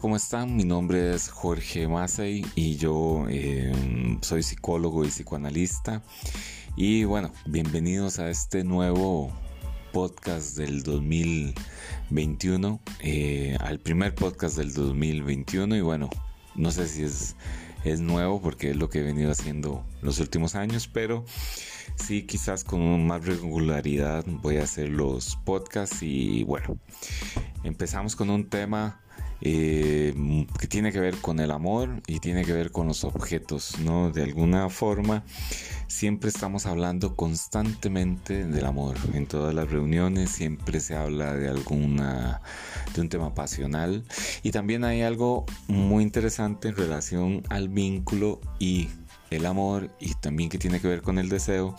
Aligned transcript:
¿cómo 0.00 0.16
están? 0.16 0.54
Mi 0.54 0.64
nombre 0.64 1.14
es 1.14 1.28
Jorge 1.28 1.88
Massey 1.88 2.44
y 2.54 2.76
yo 2.76 3.26
em, 3.28 4.20
soy 4.22 4.42
psicólogo 4.42 5.04
y 5.04 5.08
psicoanalista. 5.08 6.02
Y 6.76 7.04
bueno, 7.04 7.32
bienvenidos 7.46 8.18
a 8.20 8.30
este 8.30 8.62
nuevo 8.64 9.32
podcast 9.92 10.56
del 10.56 10.82
2021, 10.84 12.80
eh, 13.00 13.56
al 13.60 13.80
primer 13.80 14.14
podcast 14.14 14.56
del 14.56 14.72
2021. 14.72 15.76
Y 15.76 15.80
bueno, 15.80 16.10
no 16.54 16.70
sé 16.70 16.86
si 16.86 17.02
es, 17.02 17.34
es 17.84 18.00
nuevo 18.00 18.40
porque 18.40 18.70
es 18.70 18.76
lo 18.76 18.88
que 18.90 19.00
he 19.00 19.02
venido 19.02 19.32
haciendo 19.32 19.84
los 20.02 20.20
últimos 20.20 20.54
años, 20.54 20.86
pero 20.86 21.24
sí, 21.96 22.22
quizás 22.22 22.62
con 22.62 23.06
más 23.06 23.24
regularidad 23.24 24.24
voy 24.26 24.58
a 24.58 24.64
hacer 24.64 24.90
los 24.90 25.36
podcasts. 25.44 26.02
Y 26.02 26.44
bueno, 26.44 26.78
empezamos 27.64 28.14
con 28.14 28.30
un 28.30 28.48
tema 28.48 29.00
eh, 29.40 30.14
que 30.58 30.66
tiene 30.66 30.92
que 30.92 31.00
ver 31.00 31.16
con 31.18 31.40
el 31.40 31.50
amor 31.50 32.02
y 32.06 32.18
tiene 32.20 32.44
que 32.44 32.52
ver 32.52 32.70
con 32.72 32.88
los 32.88 33.04
objetos, 33.04 33.78
¿no? 33.80 34.10
De 34.10 34.22
alguna 34.22 34.68
forma, 34.68 35.24
siempre 35.86 36.28
estamos 36.28 36.66
hablando 36.66 37.14
constantemente 37.16 38.44
del 38.46 38.66
amor. 38.66 38.96
En 39.14 39.26
todas 39.26 39.54
las 39.54 39.70
reuniones 39.70 40.30
siempre 40.30 40.80
se 40.80 40.96
habla 40.96 41.34
de 41.34 41.48
alguna, 41.48 42.40
de 42.94 43.00
un 43.00 43.08
tema 43.08 43.34
pasional. 43.34 44.04
Y 44.42 44.50
también 44.50 44.84
hay 44.84 45.02
algo 45.02 45.46
muy 45.66 46.02
interesante 46.02 46.68
en 46.68 46.76
relación 46.76 47.42
al 47.48 47.68
vínculo 47.68 48.40
y 48.58 48.88
el 49.30 49.46
amor 49.46 49.90
y 50.00 50.14
también 50.14 50.48
que 50.48 50.58
tiene 50.58 50.80
que 50.80 50.88
ver 50.88 51.02
con 51.02 51.18
el 51.18 51.28
deseo. 51.28 51.74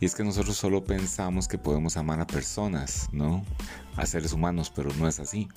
Y 0.00 0.06
es 0.06 0.14
que 0.14 0.24
nosotros 0.24 0.56
solo 0.56 0.84
pensamos 0.84 1.48
que 1.48 1.58
podemos 1.58 1.96
amar 1.96 2.20
a 2.20 2.26
personas, 2.26 3.08
¿no? 3.12 3.44
A 3.96 4.06
seres 4.06 4.32
humanos, 4.32 4.72
pero 4.74 4.90
no 4.94 5.08
es 5.08 5.20
así. 5.20 5.48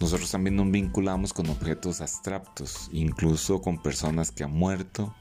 Nosotros 0.00 0.30
también 0.30 0.56
nos 0.56 0.70
vinculamos 0.70 1.32
con 1.32 1.48
objetos 1.48 2.00
abstractos, 2.00 2.88
incluso 2.92 3.60
con 3.60 3.82
personas 3.82 4.30
que 4.30 4.44
han 4.44 4.52
muerto. 4.52 5.14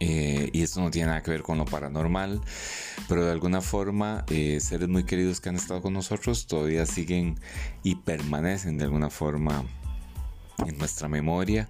Eh, 0.00 0.50
y 0.52 0.62
esto 0.62 0.80
no 0.80 0.90
tiene 0.90 1.08
nada 1.08 1.22
que 1.22 1.30
ver 1.30 1.42
con 1.42 1.56
lo 1.56 1.64
paranormal, 1.64 2.40
pero 3.08 3.24
de 3.24 3.30
alguna 3.30 3.60
forma 3.60 4.24
eh, 4.28 4.58
seres 4.58 4.88
muy 4.88 5.04
queridos 5.04 5.40
que 5.40 5.48
han 5.48 5.54
estado 5.54 5.80
con 5.80 5.92
nosotros 5.92 6.48
todavía 6.48 6.86
siguen 6.86 7.38
y 7.84 7.94
permanecen 7.94 8.78
de 8.78 8.84
alguna 8.84 9.10
forma 9.10 9.64
en 10.66 10.78
nuestra 10.78 11.08
memoria 11.08 11.68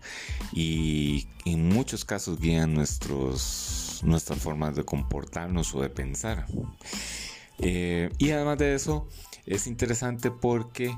y 0.52 1.28
en 1.44 1.68
muchos 1.68 2.04
casos 2.04 2.40
guían 2.40 2.74
nuestros, 2.74 4.00
nuestras 4.04 4.38
formas 4.38 4.76
de 4.76 4.84
comportarnos 4.84 5.74
o 5.74 5.82
de 5.82 5.90
pensar. 5.90 6.46
Eh, 7.58 8.10
y 8.18 8.30
además 8.30 8.58
de 8.58 8.74
eso, 8.74 9.06
es 9.46 9.66
interesante 9.66 10.30
porque 10.30 10.94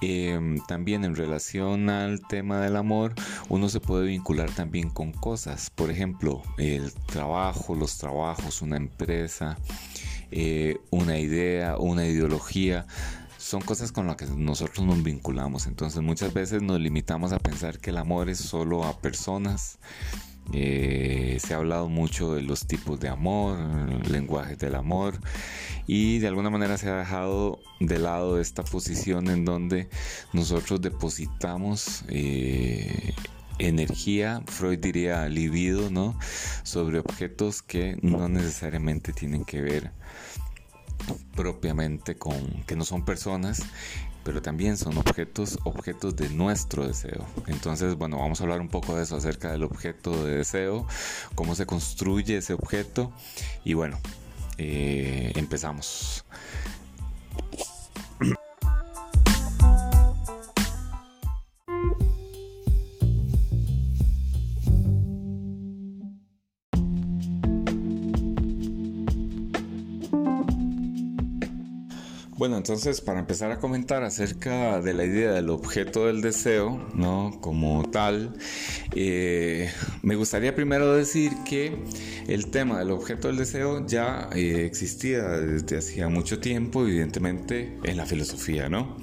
em, 0.00 0.58
también 0.66 1.04
en 1.04 1.14
relación 1.14 1.90
al 1.90 2.26
tema 2.26 2.60
del 2.60 2.76
amor, 2.76 3.14
uno 3.48 3.68
se 3.68 3.80
puede 3.80 4.06
vincular 4.06 4.50
también 4.50 4.90
con 4.90 5.12
cosas. 5.12 5.70
Por 5.70 5.90
ejemplo, 5.90 6.42
el 6.58 6.92
trabajo, 6.92 7.74
los 7.74 7.98
trabajos, 7.98 8.62
una 8.62 8.76
empresa, 8.76 9.58
eh, 10.32 10.78
una 10.90 11.18
idea, 11.18 11.76
una 11.76 12.06
ideología 12.06 12.86
son 13.42 13.60
cosas 13.60 13.90
con 13.90 14.06
las 14.06 14.16
que 14.16 14.26
nosotros 14.26 14.86
nos 14.86 15.02
vinculamos. 15.02 15.66
Entonces 15.66 16.00
muchas 16.00 16.32
veces 16.32 16.62
nos 16.62 16.78
limitamos 16.78 17.32
a 17.32 17.40
pensar 17.40 17.78
que 17.80 17.90
el 17.90 17.98
amor 17.98 18.28
es 18.28 18.38
solo 18.38 18.84
a 18.84 19.00
personas. 19.00 19.78
Eh, 20.52 21.38
se 21.44 21.52
ha 21.52 21.56
hablado 21.56 21.88
mucho 21.88 22.34
de 22.34 22.42
los 22.42 22.66
tipos 22.66 23.00
de 23.00 23.08
amor, 23.08 23.58
lenguajes 24.08 24.58
del 24.58 24.74
amor 24.74 25.18
y 25.86 26.18
de 26.18 26.28
alguna 26.28 26.50
manera 26.50 26.78
se 26.78 26.88
ha 26.88 26.96
dejado 26.96 27.60
de 27.80 27.98
lado 27.98 28.40
esta 28.40 28.62
posición 28.62 29.28
en 29.28 29.44
donde 29.44 29.88
nosotros 30.32 30.80
depositamos 30.80 32.04
eh, 32.08 33.12
energía, 33.58 34.42
Freud 34.46 34.78
diría 34.78 35.28
libido, 35.28 35.90
¿no? 35.90 36.18
Sobre 36.64 36.98
objetos 36.98 37.62
que 37.62 37.98
no 38.02 38.28
necesariamente 38.28 39.12
tienen 39.12 39.44
que 39.44 39.62
ver 39.62 39.92
propiamente 41.34 42.16
con 42.16 42.62
que 42.66 42.76
no 42.76 42.84
son 42.84 43.04
personas, 43.04 43.62
pero 44.24 44.42
también 44.42 44.76
son 44.76 44.96
objetos, 44.98 45.58
objetos 45.64 46.16
de 46.16 46.28
nuestro 46.30 46.86
deseo. 46.86 47.26
Entonces, 47.46 47.96
bueno, 47.96 48.18
vamos 48.18 48.40
a 48.40 48.44
hablar 48.44 48.60
un 48.60 48.68
poco 48.68 48.96
de 48.96 49.02
eso 49.02 49.16
acerca 49.16 49.52
del 49.52 49.64
objeto 49.64 50.24
de 50.24 50.38
deseo, 50.38 50.86
cómo 51.34 51.54
se 51.54 51.66
construye 51.66 52.36
ese 52.36 52.54
objeto 52.54 53.12
y 53.64 53.74
bueno, 53.74 53.98
eh, 54.58 55.32
empezamos. 55.36 56.24
Entonces 72.62 73.00
para 73.00 73.18
empezar 73.18 73.50
a 73.50 73.58
comentar 73.58 74.04
acerca 74.04 74.80
de 74.80 74.94
la 74.94 75.04
idea 75.04 75.32
del 75.32 75.50
objeto 75.50 76.06
del 76.06 76.20
deseo, 76.20 76.88
¿no? 76.94 77.36
Como 77.40 77.90
tal, 77.90 78.36
eh, 78.94 79.68
me 80.02 80.14
gustaría 80.14 80.54
primero 80.54 80.94
decir 80.94 81.32
que 81.44 81.76
el 82.28 82.52
tema 82.52 82.78
del 82.78 82.92
objeto 82.92 83.26
del 83.26 83.38
deseo 83.38 83.84
ya 83.84 84.30
eh, 84.32 84.64
existía 84.64 85.24
desde 85.24 85.78
hacía 85.78 86.08
mucho 86.08 86.38
tiempo, 86.38 86.86
evidentemente, 86.86 87.78
en 87.82 87.96
la 87.96 88.06
filosofía, 88.06 88.68
¿no? 88.68 88.96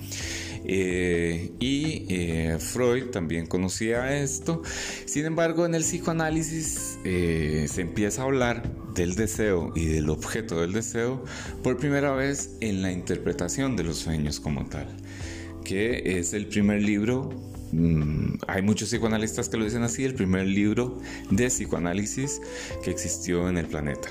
Eh, 0.65 1.51
y 1.59 2.05
eh, 2.09 2.57
Freud 2.59 3.05
también 3.05 3.47
conocía 3.47 4.19
esto. 4.21 4.61
Sin 5.05 5.25
embargo, 5.25 5.65
en 5.65 5.75
el 5.75 5.83
psicoanálisis 5.83 6.99
eh, 7.03 7.67
se 7.71 7.81
empieza 7.81 8.21
a 8.21 8.25
hablar 8.25 8.63
del 8.93 9.15
deseo 9.15 9.71
y 9.75 9.85
del 9.85 10.09
objeto 10.09 10.61
del 10.61 10.73
deseo 10.73 11.23
por 11.63 11.77
primera 11.77 12.11
vez 12.11 12.51
en 12.59 12.81
la 12.81 12.91
interpretación 12.91 13.75
de 13.75 13.83
los 13.83 13.97
sueños 13.97 14.39
como 14.39 14.65
tal, 14.65 14.87
que 15.63 16.19
es 16.19 16.33
el 16.33 16.47
primer 16.47 16.81
libro 16.81 17.29
mm, 17.71 18.39
hay 18.47 18.61
muchos 18.61 18.89
psicoanalistas 18.89 19.47
que 19.47 19.57
lo 19.57 19.63
dicen 19.63 19.83
así, 19.83 20.03
el 20.03 20.15
primer 20.15 20.45
libro 20.45 20.99
de 21.29 21.47
psicoanálisis 21.47 22.41
que 22.83 22.91
existió 22.91 23.47
en 23.47 23.57
el 23.57 23.67
planeta. 23.67 24.09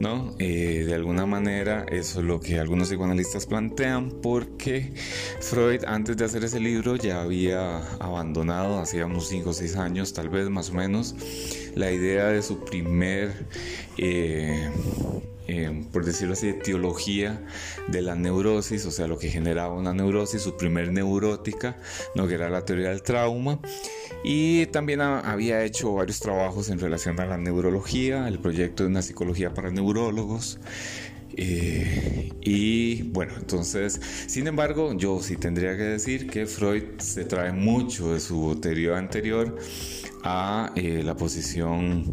¿No? 0.00 0.34
Eh, 0.38 0.84
de 0.86 0.94
alguna 0.94 1.26
manera 1.26 1.86
eso 1.90 2.20
es 2.20 2.26
lo 2.26 2.40
que 2.40 2.58
algunos 2.58 2.88
psicoanalistas 2.88 3.46
plantean 3.46 4.10
porque 4.22 4.92
Freud 5.40 5.84
antes 5.86 6.16
de 6.16 6.24
hacer 6.24 6.44
ese 6.44 6.60
libro 6.60 6.96
ya 6.96 7.22
había 7.22 7.78
abandonado, 7.98 8.78
hacía 8.78 9.06
unos 9.06 9.28
5 9.28 9.50
o 9.50 9.52
6 9.52 9.76
años 9.76 10.12
tal 10.12 10.28
vez 10.28 10.48
más 10.50 10.70
o 10.70 10.74
menos, 10.74 11.14
la 11.74 11.90
idea 11.90 12.26
de 12.28 12.42
su 12.42 12.64
primer... 12.64 13.46
Eh, 13.98 14.70
eh, 15.46 15.84
por 15.92 16.04
decirlo 16.04 16.32
así, 16.32 16.52
teología 16.52 17.42
de 17.88 18.02
la 18.02 18.14
neurosis, 18.14 18.86
o 18.86 18.90
sea, 18.90 19.06
lo 19.06 19.18
que 19.18 19.28
generaba 19.28 19.74
una 19.74 19.92
neurosis, 19.92 20.42
su 20.42 20.56
primer 20.56 20.92
neurótica, 20.92 21.76
¿no? 22.14 22.26
que 22.26 22.34
era 22.34 22.48
la 22.48 22.64
teoría 22.64 22.90
del 22.90 23.02
trauma. 23.02 23.58
Y 24.24 24.66
también 24.66 25.02
había 25.02 25.62
hecho 25.64 25.92
varios 25.92 26.20
trabajos 26.20 26.70
en 26.70 26.78
relación 26.78 27.20
a 27.20 27.26
la 27.26 27.36
neurología, 27.36 28.26
el 28.26 28.38
proyecto 28.38 28.84
de 28.84 28.88
una 28.88 29.02
psicología 29.02 29.52
para 29.52 29.70
neurólogos. 29.70 30.58
Eh, 31.36 32.30
y 32.42 33.02
bueno, 33.04 33.32
entonces, 33.38 34.00
sin 34.26 34.46
embargo, 34.46 34.94
yo 34.96 35.20
sí 35.20 35.36
tendría 35.36 35.76
que 35.76 35.82
decir 35.82 36.28
que 36.28 36.46
Freud 36.46 36.84
se 36.98 37.24
trae 37.24 37.52
mucho 37.52 38.12
de 38.12 38.20
su 38.20 38.56
teoría 38.60 38.96
anterior 38.96 39.56
a 40.22 40.72
eh, 40.76 41.02
la 41.04 41.16
posición 41.16 42.12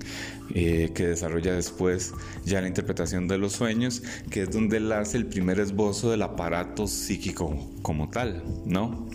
eh, 0.53 0.91
que 0.93 1.07
desarrolla 1.07 1.53
después 1.53 2.13
ya 2.45 2.61
la 2.61 2.67
interpretación 2.67 3.27
de 3.27 3.37
los 3.37 3.53
sueños, 3.53 4.01
que 4.29 4.43
es 4.43 4.51
donde 4.51 4.77
él 4.77 4.91
hace 4.91 5.17
el 5.17 5.27
primer 5.27 5.59
esbozo 5.59 6.11
del 6.11 6.23
aparato 6.23 6.87
psíquico 6.87 7.69
como 7.81 8.09
tal, 8.09 8.43
¿no? 8.65 9.07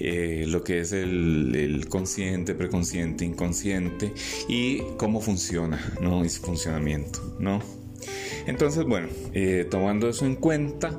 Lo 0.00 0.62
que 0.62 0.80
es 0.80 0.92
el, 0.92 1.86
consciente, 1.88 2.54
preconsciente, 2.54 3.24
inconsciente 3.24 4.12
y 4.48 4.82
cómo 4.96 5.20
funciona, 5.20 5.80
¿no? 6.00 6.24
Y 6.24 6.28
su 6.28 6.42
funcionamiento, 6.42 7.36
¿no? 7.40 7.77
Entonces, 8.48 8.84
bueno, 8.84 9.08
eh, 9.34 9.66
tomando 9.70 10.08
eso 10.08 10.24
en 10.24 10.34
cuenta, 10.34 10.98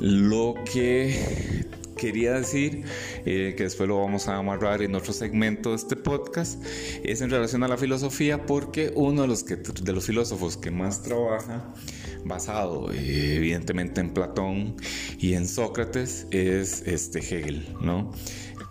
lo 0.00 0.54
que 0.70 1.64
quería 1.96 2.32
decir, 2.32 2.82
eh, 3.24 3.54
que 3.56 3.62
después 3.62 3.88
lo 3.88 4.00
vamos 4.00 4.26
a 4.26 4.36
amarrar 4.36 4.82
en 4.82 4.96
otro 4.96 5.12
segmento 5.12 5.70
de 5.70 5.76
este 5.76 5.94
podcast, 5.94 6.60
es 7.04 7.20
en 7.20 7.30
relación 7.30 7.62
a 7.62 7.68
la 7.68 7.76
filosofía, 7.76 8.46
porque 8.46 8.92
uno 8.96 9.22
de 9.22 9.28
los, 9.28 9.44
que, 9.44 9.56
de 9.56 9.92
los 9.92 10.06
filósofos 10.06 10.56
que 10.56 10.72
más 10.72 11.02
trabaja, 11.02 11.72
basado 12.24 12.90
evidentemente 12.92 14.00
en 14.00 14.12
Platón 14.12 14.76
y 15.20 15.34
en 15.34 15.46
Sócrates, 15.46 16.26
es 16.32 16.82
este 16.84 17.20
Hegel, 17.20 17.76
¿no? 17.80 18.12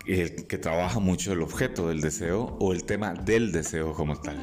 El 0.06 0.46
que 0.46 0.58
trabaja 0.58 1.00
mucho 1.00 1.32
el 1.32 1.40
objeto 1.42 1.88
del 1.88 2.02
deseo 2.02 2.56
o 2.60 2.72
el 2.72 2.84
tema 2.84 3.14
del 3.14 3.52
deseo 3.52 3.94
como 3.94 4.20
tal. 4.20 4.38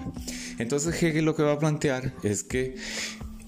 Entonces 0.60 1.02
Hegel 1.02 1.26
lo 1.26 1.36
que 1.36 1.44
va 1.44 1.54
a 1.54 1.60
plantear 1.60 2.14
es 2.24 2.44
que 2.44 2.76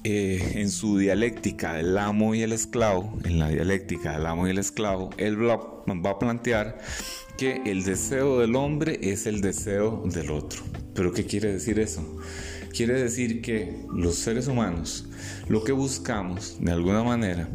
eh, 0.03 0.53
en 0.55 0.69
su 0.69 0.97
dialéctica 0.97 1.73
del 1.73 1.97
amo 1.97 2.35
y 2.35 2.41
el 2.41 2.53
esclavo, 2.53 3.17
en 3.23 3.39
la 3.39 3.49
dialéctica 3.49 4.13
del 4.13 4.25
amo 4.25 4.47
y 4.47 4.51
el 4.51 4.57
esclavo, 4.57 5.09
él 5.17 5.41
va, 5.41 5.57
va 5.57 6.09
a 6.11 6.19
plantear 6.19 6.79
que 7.38 7.61
el 7.65 7.83
deseo 7.83 8.39
del 8.39 8.55
hombre 8.55 8.99
es 9.01 9.27
el 9.27 9.41
deseo 9.41 10.03
del 10.05 10.31
otro. 10.31 10.63
¿Pero 10.94 11.11
qué 11.11 11.25
quiere 11.25 11.53
decir 11.53 11.79
eso? 11.79 12.03
Quiere 12.75 13.01
decir 13.01 13.41
que 13.41 13.85
los 13.94 14.15
seres 14.15 14.47
humanos 14.47 15.07
lo 15.47 15.63
que 15.63 15.71
buscamos 15.71 16.57
de 16.59 16.71
alguna 16.71 17.03
manera 17.03 17.49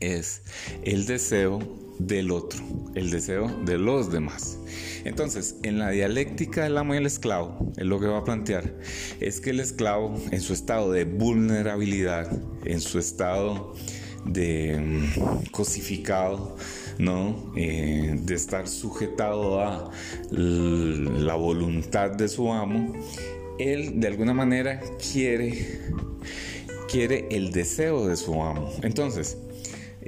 es 0.00 0.42
el 0.84 1.06
deseo 1.06 1.60
del 1.98 2.30
otro, 2.30 2.60
el 2.94 3.10
deseo 3.10 3.48
de 3.64 3.78
los 3.78 4.12
demás. 4.12 4.58
Entonces, 5.06 5.56
en 5.62 5.78
la 5.78 5.90
dialéctica 5.90 6.64
del 6.64 6.76
amo 6.76 6.94
y 6.94 6.98
el 6.98 7.06
esclavo, 7.06 7.72
es 7.76 7.84
lo 7.84 8.00
que 8.00 8.06
va 8.06 8.18
a 8.18 8.24
plantear 8.24 8.74
es 9.20 9.40
que 9.40 9.50
el 9.50 9.60
esclavo, 9.60 10.20
en 10.30 10.40
su 10.40 10.52
estado 10.52 10.90
de 10.92 11.04
vulnerabilidad, 11.04 12.30
en 12.64 12.80
su 12.80 12.98
estado 12.98 13.74
de 14.24 14.78
mm, 14.78 15.50
cosificado, 15.50 16.56
¿no? 16.98 17.52
Eh, 17.56 18.16
de 18.18 18.34
estar 18.34 18.66
sujetado 18.66 19.60
a 19.60 19.90
la 20.30 21.34
voluntad 21.34 22.10
de 22.10 22.28
su 22.28 22.52
amo, 22.52 22.94
él 23.58 24.00
de 24.00 24.08
alguna 24.08 24.34
manera 24.34 24.80
quiere, 25.12 25.80
quiere 26.90 27.26
el 27.30 27.52
deseo 27.52 28.06
de 28.06 28.16
su 28.16 28.42
amo. 28.42 28.72
Entonces, 28.82 29.38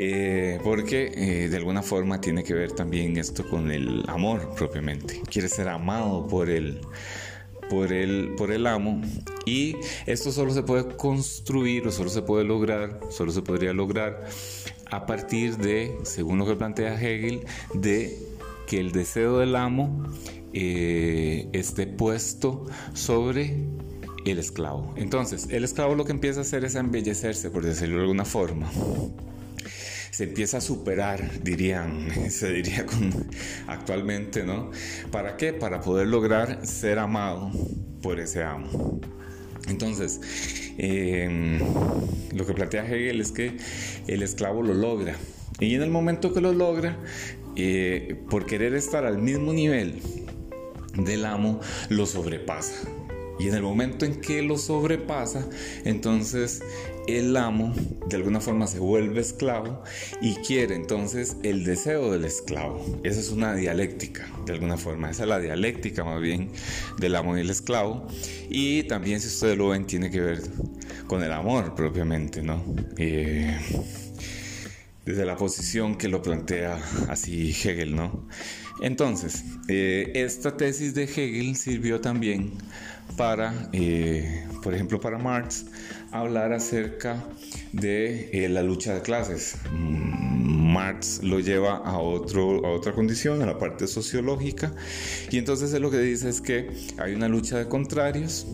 eh, 0.00 0.61
porque 0.62 1.11
eh, 1.17 1.49
de 1.49 1.56
alguna 1.56 1.83
forma 1.83 2.21
tiene 2.21 2.45
que 2.45 2.55
ver 2.55 2.71
también 2.71 3.17
esto 3.17 3.49
con 3.49 3.73
el 3.73 4.05
amor 4.06 4.55
propiamente. 4.55 5.21
Quiere 5.29 5.49
ser 5.49 5.69
amado 5.69 6.29
por 6.29 6.49
el, 6.50 6.81
por 7.69 7.93
el, 7.93 8.33
por 8.37 8.53
el 8.53 8.69
amo 8.69 9.03
y 9.45 9.75
esto 10.06 10.31
solo 10.31 10.53
se 10.53 10.62
puede 10.62 10.97
construir 10.97 11.89
o 11.89 11.91
solo 11.91 12.11
se 12.11 12.23
puede 12.23 12.45
lograr, 12.45 13.00
solo 13.11 13.33
se 13.33 13.43
podría 13.43 13.73
lograr 13.73 14.25
a 14.89 15.05
partir 15.05 15.56
de, 15.56 15.99
según 16.05 16.39
lo 16.39 16.47
que 16.47 16.55
plantea 16.55 16.95
Hegel, 16.95 17.41
de 17.75 18.17
que 18.69 18.79
el 18.79 18.93
deseo 18.93 19.39
del 19.39 19.56
amo 19.56 20.05
eh, 20.53 21.49
esté 21.53 21.89
puesto 21.89 22.67
sobre 22.95 23.56
el 24.25 24.39
esclavo. 24.39 24.95
Entonces, 24.97 25.49
el 25.50 25.65
esclavo 25.65 25.97
lo 25.97 26.05
que 26.05 26.12
empieza 26.12 26.39
a 26.39 26.43
hacer 26.43 26.65
es 26.65 26.77
embellecerse, 26.77 27.50
por 27.50 27.65
decirlo 27.65 27.97
de 27.97 28.03
alguna 28.03 28.25
forma 28.25 28.71
se 30.11 30.25
empieza 30.25 30.59
a 30.59 30.61
superar, 30.61 31.43
dirían, 31.43 32.09
se 32.31 32.53
diría 32.53 32.87
con, 32.87 33.13
actualmente, 33.67 34.45
¿no? 34.45 34.71
¿Para 35.11 35.37
qué? 35.37 35.53
Para 35.53 35.81
poder 35.81 36.09
lograr 36.09 36.67
ser 36.67 36.99
amado 36.99 37.51
por 38.03 38.21
ese 38.21 38.43
amo. 38.43 39.01
Entonces, 39.69 40.21
em, 40.79 41.59
lo 42.35 42.47
que 42.47 42.55
plantea 42.55 42.87
Hegel 42.87 43.21
es 43.21 43.33
que 43.33 43.57
el 44.07 44.23
esclavo 44.23 44.63
lo 44.63 44.75
logra. 44.75 45.15
Y 45.61 45.75
en 45.75 45.83
el 45.83 45.91
momento 45.91 46.33
que 46.33 46.41
lo 46.41 46.53
logra, 46.53 46.97
eh, 47.57 48.17
por 48.31 48.47
querer 48.47 48.75
estar 48.75 49.05
al 49.05 49.19
mismo 49.19 49.53
nivel 49.53 50.01
del 50.95 51.25
amo, 51.25 51.61
lo 51.89 52.07
sobrepasa. 52.07 52.89
Y 53.39 53.49
en 53.49 53.55
el 53.55 53.63
momento 53.63 54.05
en 54.05 54.21
que 54.21 54.43
lo 54.43 54.59
sobrepasa, 54.59 55.49
entonces 55.85 56.61
el 57.09 57.37
amo 57.37 57.75
de 58.07 58.17
alguna 58.17 58.41
forma 58.41 58.67
se 58.67 58.79
vuelve 58.79 59.21
esclavo 59.21 59.83
y 60.21 60.35
quiere 60.37 60.75
entonces 60.75 61.37
el 61.43 61.65
deseo 61.65 62.13
del 62.13 62.25
esclavo. 62.25 63.01
Esa 63.03 63.21
es 63.21 63.31
una 63.31 63.55
dialéctica, 63.55 64.27
de 64.45 64.53
alguna 64.53 64.77
forma. 64.77 65.11
Esa 65.11 65.23
es 65.23 65.29
la 65.29 65.39
dialéctica 65.39 66.05
más 66.05 66.21
bien 66.21 66.51
del 66.99 67.17
amo 67.17 67.37
y 67.37 67.41
el 67.41 67.51
esclavo. 67.51 68.07
Y 68.51 68.85
también, 68.85 69.21
si 69.21 69.29
ustedes 69.29 69.57
lo 69.57 69.69
ven, 69.69 69.87
tiene 69.87 70.11
que 70.11 70.21
ver 70.21 70.43
con 71.07 71.23
el 71.23 71.33
amor 71.33 71.75
propiamente, 71.75 72.43
¿no? 72.43 72.63
Eh, 72.99 73.59
desde 75.07 75.25
la 75.25 75.37
posición 75.37 75.97
que 75.97 76.09
lo 76.09 76.21
plantea 76.21 76.79
así 77.09 77.51
Hegel, 77.51 77.97
¿no? 77.97 78.29
Entonces, 78.83 79.45
eh, 79.69 80.13
esta 80.15 80.57
tesis 80.57 80.95
de 80.95 81.05
Hegel 81.05 81.57
sirvió 81.57 82.01
también 82.01 82.53
para, 83.17 83.69
eh, 83.73 84.47
por 84.63 84.75
ejemplo, 84.75 85.01
para 85.01 85.19
Marx, 85.19 85.67
hablar 86.13 86.53
acerca 86.53 87.25
de 87.73 88.31
eh, 88.33 88.49
la 88.49 88.63
lucha 88.63 88.95
de 88.95 89.03
clases. 89.03 89.57
Mm, 89.73 90.73
Marx 90.73 91.23
lo 91.23 91.41
lleva 91.41 91.77
a, 91.77 91.99
otro, 91.99 92.65
a 92.67 92.73
otra 92.73 92.93
condición, 92.93 93.43
a 93.43 93.47
la 93.47 93.59
parte 93.59 93.87
sociológica, 93.87 94.73
y 95.31 95.39
entonces 95.39 95.73
lo 95.81 95.91
que 95.91 95.99
dice 95.99 96.29
es 96.29 96.41
que 96.41 96.71
hay 96.99 97.15
una 97.15 97.29
lucha 97.29 97.59
de 97.59 97.69
contrarios 97.69 98.47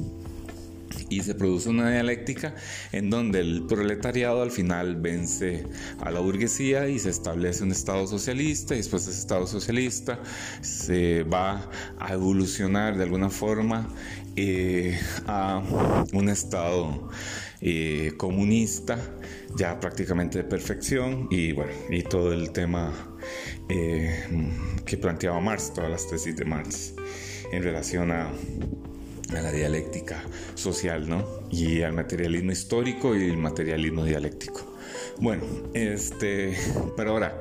y 1.08 1.22
se 1.22 1.34
produce 1.34 1.68
una 1.68 1.90
dialéctica 1.90 2.54
en 2.92 3.10
donde 3.10 3.40
el 3.40 3.66
proletariado 3.66 4.42
al 4.42 4.50
final 4.50 4.96
vence 4.96 5.66
a 6.00 6.10
la 6.10 6.20
burguesía 6.20 6.88
y 6.88 6.98
se 6.98 7.10
establece 7.10 7.62
un 7.62 7.72
Estado 7.72 8.06
socialista 8.06 8.74
y 8.74 8.78
después 8.78 9.06
ese 9.06 9.18
Estado 9.18 9.46
socialista 9.46 10.18
se 10.60 11.22
va 11.24 11.70
a 11.98 12.12
evolucionar 12.12 12.96
de 12.96 13.04
alguna 13.04 13.30
forma 13.30 13.88
eh, 14.36 14.98
a 15.26 15.62
un 16.12 16.28
Estado 16.28 17.08
eh, 17.66 18.12
comunista 18.18 18.98
ya 19.56 19.80
prácticamente 19.80 20.38
de 20.38 20.44
perfección 20.44 21.28
y 21.30 21.52
bueno 21.52 21.72
y 21.88 22.02
todo 22.02 22.32
el 22.32 22.52
tema 22.52 23.16
eh, 23.70 24.26
que 24.84 24.98
planteaba 24.98 25.40
Marx 25.40 25.72
todas 25.72 25.90
las 25.90 26.06
tesis 26.06 26.36
de 26.36 26.44
Marx 26.44 26.94
en 27.52 27.62
relación 27.62 28.10
a 28.12 28.30
a 29.30 29.40
la 29.40 29.50
dialéctica 29.50 30.22
social, 30.54 31.08
¿no? 31.08 31.26
Y 31.50 31.82
al 31.82 31.92
materialismo 31.92 32.52
histórico 32.52 33.16
y 33.16 33.24
el 33.30 33.36
materialismo 33.36 34.04
dialéctico. 34.04 34.74
Bueno, 35.18 35.42
este, 35.72 36.56
pero 36.96 37.12
ahora, 37.12 37.40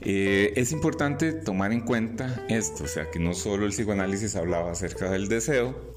eh, 0.00 0.52
es 0.56 0.72
importante 0.72 1.32
tomar 1.32 1.72
en 1.72 1.82
cuenta 1.82 2.44
esto, 2.48 2.84
o 2.84 2.88
sea, 2.88 3.10
que 3.10 3.18
no 3.18 3.34
solo 3.34 3.66
el 3.66 3.72
psicoanálisis 3.72 4.36
hablaba 4.36 4.72
acerca 4.72 5.10
del 5.10 5.28
deseo 5.28 5.94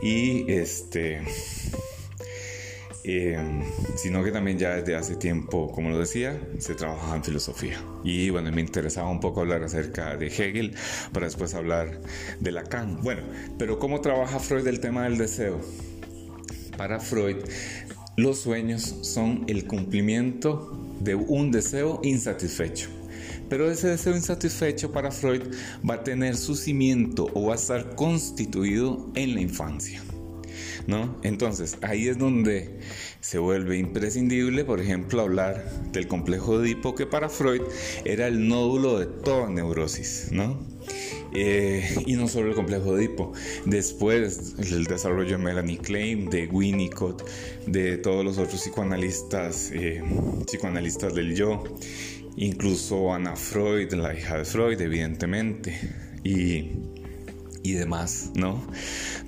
y 0.00 0.50
este 0.52 1.22
Em, 3.10 3.62
sino 3.96 4.22
que 4.22 4.30
también 4.30 4.58
ya 4.58 4.76
desde 4.76 4.94
hace 4.94 5.16
tiempo, 5.16 5.72
como 5.72 5.88
lo 5.88 5.98
decía, 5.98 6.38
se 6.58 6.74
trabajaba 6.74 7.16
en 7.16 7.24
filosofía. 7.24 7.82
Y 8.04 8.28
bueno, 8.28 8.52
me 8.52 8.60
interesaba 8.60 9.08
un 9.08 9.18
poco 9.18 9.40
hablar 9.40 9.62
acerca 9.62 10.14
de 10.18 10.26
Hegel 10.26 10.74
para 11.14 11.24
después 11.24 11.54
hablar 11.54 12.02
de 12.38 12.52
Lacan. 12.52 13.00
Bueno, 13.02 13.22
pero 13.58 13.78
¿cómo 13.78 14.02
trabaja 14.02 14.38
Freud 14.38 14.66
el 14.66 14.80
tema 14.80 15.04
del 15.04 15.16
deseo? 15.16 15.58
Para 16.76 17.00
Freud, 17.00 17.38
los 18.18 18.40
sueños 18.40 18.82
son 19.00 19.46
el 19.48 19.66
cumplimiento 19.66 20.78
de 21.00 21.14
un 21.14 21.50
deseo 21.50 22.00
insatisfecho. 22.02 22.90
Pero 23.48 23.70
ese 23.70 23.88
deseo 23.88 24.14
insatisfecho 24.14 24.92
para 24.92 25.10
Freud 25.10 25.44
va 25.88 25.94
a 25.94 26.04
tener 26.04 26.36
su 26.36 26.54
cimiento 26.54 27.26
o 27.32 27.46
va 27.46 27.54
a 27.54 27.56
estar 27.56 27.94
constituido 27.94 29.10
en 29.14 29.34
la 29.34 29.40
infancia. 29.40 30.02
¿No? 30.86 31.18
Entonces, 31.22 31.78
ahí 31.82 32.08
es 32.08 32.18
donde 32.18 32.78
se 33.20 33.38
vuelve 33.38 33.78
imprescindible, 33.78 34.64
por 34.64 34.80
ejemplo, 34.80 35.22
hablar 35.22 35.70
del 35.92 36.08
complejo 36.08 36.58
de 36.58 36.68
Edipo, 36.68 36.94
que 36.94 37.06
para 37.06 37.28
Freud 37.28 37.62
era 38.04 38.26
el 38.26 38.48
nódulo 38.48 38.98
de 38.98 39.06
toda 39.06 39.48
neurosis, 39.50 40.28
¿no? 40.30 40.58
Eh, 41.34 41.86
y 42.06 42.14
no 42.14 42.26
solo 42.28 42.48
el 42.48 42.54
complejo 42.54 42.94
de 42.94 43.04
Edipo, 43.04 43.32
después 43.66 44.54
el 44.58 44.84
desarrollo 44.84 45.36
de 45.36 45.44
Melanie 45.44 45.78
Klein, 45.78 46.30
de 46.30 46.46
Winnicott, 46.46 47.28
de 47.66 47.98
todos 47.98 48.24
los 48.24 48.38
otros 48.38 48.60
psicoanalistas, 48.62 49.70
eh, 49.72 50.02
psicoanalistas 50.46 51.14
del 51.14 51.34
yo, 51.34 51.64
incluso 52.36 53.12
Ana 53.12 53.36
Freud, 53.36 53.92
la 53.94 54.14
hija 54.14 54.38
de 54.38 54.44
Freud, 54.44 54.80
evidentemente, 54.80 55.78
y, 56.24 56.72
y 57.70 57.74
demás, 57.74 58.30
¿no? 58.34 58.62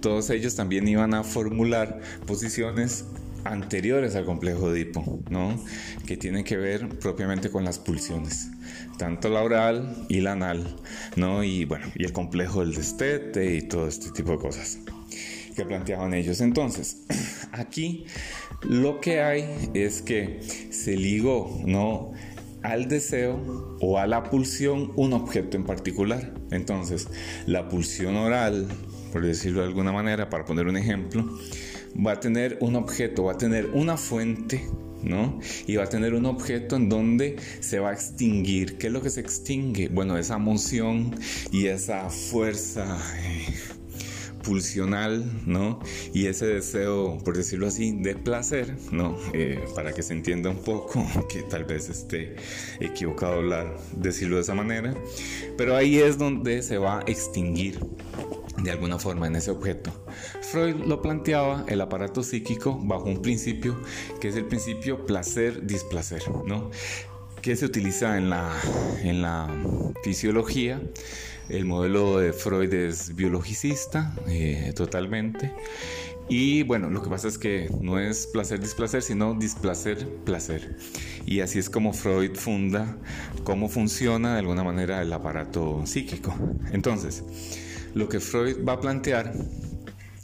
todos 0.01 0.31
ellos 0.31 0.55
también 0.55 0.89
iban 0.89 1.15
a 1.15 1.25
formular 1.25 2.01
posiciones 2.27 3.05
anteriores 3.45 4.15
al 4.17 4.25
complejo 4.25 4.71
de 4.71 4.83
Edipo, 4.83 5.21
¿no? 5.31 5.59
que 6.07 6.17
tienen 6.17 6.45
que 6.45 6.57
ver 6.57 6.89
propiamente 6.99 7.51
con 7.51 7.65
las 7.65 7.79
pulsiones, 7.79 8.49
tanto 8.99 9.29
la 9.29 9.43
oral 9.43 10.07
y 10.09 10.21
la 10.21 10.33
anal, 10.33 10.77
¿no? 11.17 11.43
y 11.45 11.65
bueno, 11.65 11.87
y 11.95 12.05
el 12.05 12.13
complejo 12.13 12.61
del 12.61 12.75
destete 12.75 13.55
y 13.57 13.63
todo 13.63 13.89
este 13.89 14.11
tipo 14.11 14.33
de 14.33 14.39
cosas 14.39 14.79
que 15.55 15.65
planteaban 15.65 16.15
ellos. 16.15 16.41
Entonces, 16.41 17.03
aquí 17.53 18.07
lo 18.63 19.01
que 19.01 19.21
hay 19.21 19.71
es 19.75 20.03
que 20.03 20.41
se 20.71 20.97
ligó, 20.97 21.61
¿no? 21.65 22.13
Al 22.63 22.89
deseo 22.89 23.77
o 23.81 23.99
a 23.99 24.07
la 24.07 24.25
pulsión 24.25 24.93
un 24.97 25.13
objeto 25.13 25.57
en 25.57 25.65
particular. 25.65 26.35
Entonces, 26.51 27.09
la 27.47 27.69
pulsión 27.69 28.17
oral 28.17 28.69
por 29.11 29.25
decirlo 29.25 29.61
de 29.61 29.67
alguna 29.67 29.93
manera, 29.93 30.31
para 30.31 30.45
poner 30.45 30.67
un 30.67 30.77
ejemplo, 30.77 31.27
va 31.95 32.13
a 32.13 32.21
tener 32.21 32.59
un 32.61 32.77
objeto, 32.77 33.25
va 33.25 33.33
a 33.33 33.39
tener 33.39 33.67
una 33.67 33.97
fuente, 33.97 34.65
¿no? 35.03 35.41
Y 35.67 35.77
va 35.77 35.85
a 35.85 35.89
tener 35.89 36.15
un 36.15 36.27
objeto 36.27 36.77
en 36.77 36.89
donde 36.89 37.37
se 37.61 37.79
va 37.81 37.91
a 37.91 37.93
extinguir. 37.93 38.79
¿Qué 38.79 38.87
es 38.89 38.93
lo 38.93 39.03
que 39.03 39.11
se 39.11 39.21
extingue? 39.21 39.89
Bueno, 39.89 40.17
esa 40.17 40.37
emoción 40.37 41.15
y 41.53 41.67
esa 41.67 42.09
fuerza. 42.11 42.99
Eh, 43.23 43.80
pulsional, 44.43 45.25
¿no? 45.47 45.81
Y 46.13 46.27
ese 46.27 46.47
deseo, 46.47 47.19
por 47.25 47.37
decirlo 47.37 47.67
así, 47.67 47.93
de 47.93 48.15
placer, 48.15 48.77
¿no? 48.91 49.17
Eh, 49.33 49.63
para 49.75 49.93
que 49.93 50.03
se 50.03 50.13
entienda 50.13 50.51
un 50.51 50.63
poco, 50.63 51.05
que 51.29 51.43
tal 51.43 51.65
vez 51.65 51.89
esté 51.89 52.37
equivocado 52.81 53.35
hablar, 53.35 53.77
decirlo 53.97 54.37
de 54.37 54.43
esa 54.43 54.55
manera, 54.55 54.95
pero 55.57 55.77
ahí 55.77 55.99
es 55.99 56.19
donde 56.19 56.63
se 56.63 56.79
va 56.79 57.01
a 57.01 57.03
extinguir 57.03 57.79
de 58.63 58.71
alguna 58.71 58.99
forma 58.99 59.27
en 59.27 59.37
ese 59.37 59.51
objeto. 59.51 59.91
Freud 60.43 60.77
lo 60.87 61.01
planteaba 61.01 61.65
el 61.69 61.81
aparato 61.81 62.23
psíquico 62.23 62.79
bajo 62.83 63.05
un 63.05 63.23
principio 63.23 63.81
que 64.21 64.29
es 64.29 64.37
el 64.37 64.45
principio 64.45 65.07
placer-displacer, 65.07 66.23
¿no? 66.47 66.71
que 67.41 67.57
se 67.57 67.65
utiliza 67.65 68.19
en 68.19 68.31
la, 68.31 68.55
en 69.03 69.23
la 69.23 69.49
fisiología. 70.03 70.81
El 71.51 71.65
modelo 71.65 72.19
de 72.19 72.33
Freud 72.33 72.73
es 72.73 73.15
biologicista 73.15 74.15
eh, 74.29 74.73
totalmente. 74.77 75.53
Y 76.29 76.63
bueno, 76.63 76.91
lo 76.91 77.03
que 77.03 77.11
pasa 77.11 77.27
es 77.27 77.39
que 77.39 77.69
no 77.81 77.99
es 77.99 78.29
placer-displacer, 78.29 79.03
sino 79.03 79.35
displacer-placer. 79.35 80.77
Y 81.27 81.41
así 81.41 81.59
es 81.59 81.69
como 81.69 81.93
Freud 81.93 82.37
funda 82.37 82.97
cómo 83.43 83.69
funciona 83.69 84.35
de 84.35 84.39
alguna 84.39 84.63
manera 84.63 85.03
el 85.03 85.13
aparato 85.13 85.85
psíquico. 85.87 86.33
Entonces, 86.73 87.25
lo 87.95 88.09
que 88.09 88.21
Freud 88.21 88.59
va 88.67 88.75
a 88.75 88.81
plantear 88.81 89.33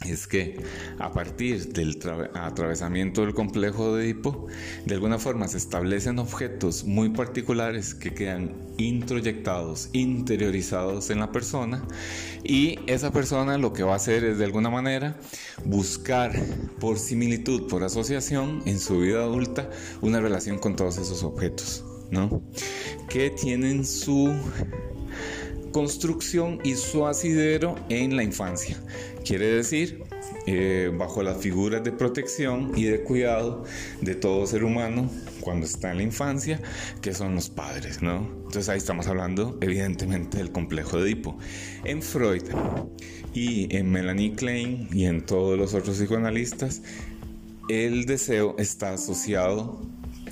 es 0.05 0.27
que 0.27 0.61
a 0.99 1.11
partir 1.11 1.73
del 1.73 1.97
atravesamiento 2.35 3.21
del 3.21 3.33
complejo 3.33 3.95
de 3.95 4.05
Edipo, 4.05 4.47
de 4.85 4.95
alguna 4.95 5.17
forma 5.17 5.47
se 5.47 5.57
establecen 5.57 6.19
objetos 6.19 6.83
muy 6.83 7.09
particulares 7.09 7.95
que 7.95 8.13
quedan 8.13 8.55
introyectados, 8.77 9.89
interiorizados 9.93 11.09
en 11.09 11.19
la 11.19 11.31
persona 11.31 11.83
y 12.43 12.79
esa 12.85 13.11
persona 13.11 13.57
lo 13.57 13.73
que 13.73 13.83
va 13.83 13.93
a 13.93 13.95
hacer 13.95 14.23
es 14.23 14.37
de 14.37 14.45
alguna 14.45 14.69
manera 14.69 15.17
buscar 15.65 16.31
por 16.79 16.99
similitud, 16.99 17.67
por 17.67 17.83
asociación 17.83 18.61
en 18.65 18.79
su 18.79 18.99
vida 18.99 19.23
adulta 19.23 19.69
una 20.01 20.21
relación 20.21 20.59
con 20.59 20.75
todos 20.75 20.99
esos 20.99 21.23
objetos, 21.23 21.83
¿no? 22.11 22.43
Que 23.09 23.31
tienen 23.31 23.83
su 23.83 24.31
construcción 25.71 26.59
y 26.63 26.75
su 26.75 27.05
asidero 27.05 27.75
en 27.89 28.15
la 28.15 28.23
infancia. 28.23 28.77
Quiere 29.27 29.47
decir, 29.47 30.03
eh, 30.45 30.89
bajo 30.97 31.21
las 31.21 31.35
figuras 31.35 31.83
de 31.83 31.91
protección 31.91 32.71
y 32.77 32.85
de 32.85 33.01
cuidado 33.01 33.65
de 33.99 34.15
todo 34.15 34.47
ser 34.47 34.63
humano 34.63 35.11
cuando 35.41 35.65
está 35.65 35.91
en 35.91 35.97
la 35.97 36.03
infancia, 36.03 36.61
que 37.01 37.13
son 37.13 37.35
los 37.35 37.49
padres, 37.49 38.01
¿no? 38.01 38.19
Entonces 38.19 38.69
ahí 38.69 38.77
estamos 38.77 39.07
hablando 39.07 39.57
evidentemente 39.59 40.37
del 40.37 40.53
complejo 40.53 40.97
de 40.97 41.11
Edipo. 41.11 41.37
En 41.83 42.01
Freud 42.01 42.43
y 43.33 43.75
en 43.75 43.91
Melanie 43.91 44.33
Klein 44.33 44.87
y 44.93 45.07
en 45.07 45.25
todos 45.25 45.59
los 45.59 45.73
otros 45.73 45.97
psicoanalistas, 45.97 46.81
el 47.67 48.05
deseo 48.05 48.55
está 48.57 48.93
asociado 48.93 49.81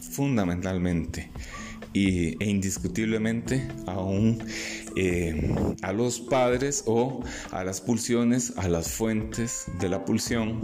fundamentalmente 0.09 1.31
y, 1.95 2.43
e 2.43 2.49
indiscutiblemente 2.49 3.65
a, 3.87 3.97
eh, 4.97 5.55
a 5.81 5.93
los 5.93 6.19
padres 6.19 6.83
o 6.85 7.23
a 7.51 7.63
las 7.63 7.81
pulsiones, 7.81 8.53
a 8.57 8.67
las 8.67 8.91
fuentes 8.91 9.65
de 9.79 9.89
la 9.89 10.03
pulsión 10.03 10.59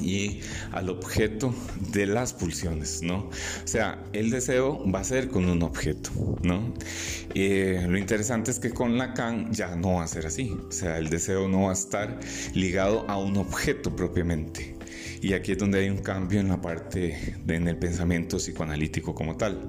y 0.00 0.40
al 0.72 0.88
objeto 0.88 1.54
de 1.92 2.06
las 2.06 2.32
pulsiones, 2.32 3.02
¿no? 3.02 3.28
O 3.28 3.66
sea, 3.66 4.02
el 4.12 4.30
deseo 4.30 4.82
va 4.90 5.00
a 5.00 5.04
ser 5.04 5.28
con 5.28 5.44
un 5.46 5.62
objeto, 5.62 6.10
¿no? 6.42 6.72
Eh, 7.34 7.84
lo 7.88 7.98
interesante 7.98 8.50
es 8.50 8.58
que 8.58 8.70
con 8.70 8.98
Lacan 8.98 9.52
ya 9.52 9.76
no 9.76 9.94
va 9.94 10.04
a 10.04 10.08
ser 10.08 10.26
así, 10.26 10.56
o 10.68 10.72
sea, 10.72 10.98
el 10.98 11.10
deseo 11.10 11.48
no 11.48 11.64
va 11.64 11.70
a 11.70 11.74
estar 11.74 12.18
ligado 12.54 13.04
a 13.08 13.18
un 13.18 13.36
objeto 13.36 13.94
propiamente. 13.94 14.74
Y 15.22 15.32
aquí 15.32 15.52
es 15.52 15.58
donde 15.58 15.80
hay 15.80 15.88
un 15.88 15.98
cambio 15.98 16.40
en 16.40 16.48
la 16.48 16.60
parte, 16.60 17.36
de, 17.44 17.54
en 17.56 17.68
el 17.68 17.76
pensamiento 17.76 18.36
psicoanalítico 18.36 19.14
como 19.14 19.36
tal. 19.36 19.68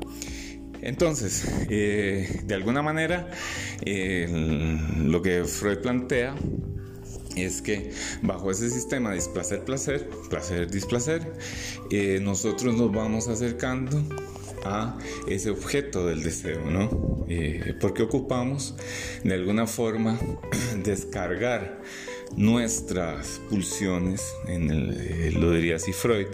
Entonces, 0.87 1.43
eh, 1.69 2.41
de 2.45 2.55
alguna 2.55 2.81
manera, 2.81 3.29
lo 3.85 5.21
que 5.21 5.43
Freud 5.43 5.79
plantea 5.79 6.33
es 7.35 7.61
que 7.61 7.91
bajo 8.21 8.51
ese 8.51 8.69
sistema 8.69 9.13
displacer-placer, 9.13 10.09
placer-displacer, 10.29 11.33
eh, 11.91 12.19
nosotros 12.21 12.75
nos 12.75 12.89
vamos 12.91 13.27
acercando 13.27 14.01
a 14.63 14.97
ese 15.27 15.49
objeto 15.49 16.07
del 16.07 16.23
deseo, 16.23 16.71
¿no? 16.71 17.25
Eh, 17.27 17.75
porque 17.81 18.03
ocupamos 18.03 18.75
de 19.25 19.33
alguna 19.33 19.67
forma 19.67 20.17
descargar 20.83 21.81
nuestras 22.35 23.39
pulsiones, 23.49 24.33
en 24.47 24.69
el, 24.69 24.97
eh, 24.99 25.31
lo 25.31 25.51
diría 25.51 25.77
así 25.77 25.93
Freud, 25.93 26.27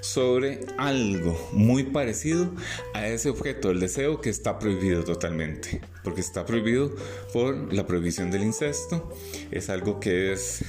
sobre 0.00 0.60
algo 0.76 1.38
muy 1.52 1.84
parecido 1.84 2.50
a 2.94 3.06
ese 3.08 3.30
objeto 3.30 3.68
del 3.68 3.80
deseo 3.80 4.20
que 4.20 4.30
está 4.30 4.58
prohibido 4.58 5.04
totalmente, 5.04 5.80
porque 6.04 6.20
está 6.20 6.44
prohibido 6.44 6.94
por 7.32 7.72
la 7.72 7.86
prohibición 7.86 8.30
del 8.30 8.42
incesto, 8.42 9.12
es 9.50 9.70
algo 9.70 10.00
que 10.00 10.32
es 10.32 10.64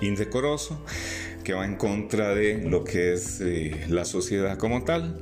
indecoroso, 0.00 0.80
que 1.44 1.54
va 1.54 1.64
en 1.64 1.76
contra 1.76 2.34
de 2.34 2.58
lo 2.58 2.84
que 2.84 3.12
es 3.12 3.40
eh, 3.40 3.84
la 3.88 4.04
sociedad 4.04 4.58
como 4.58 4.84
tal, 4.84 5.20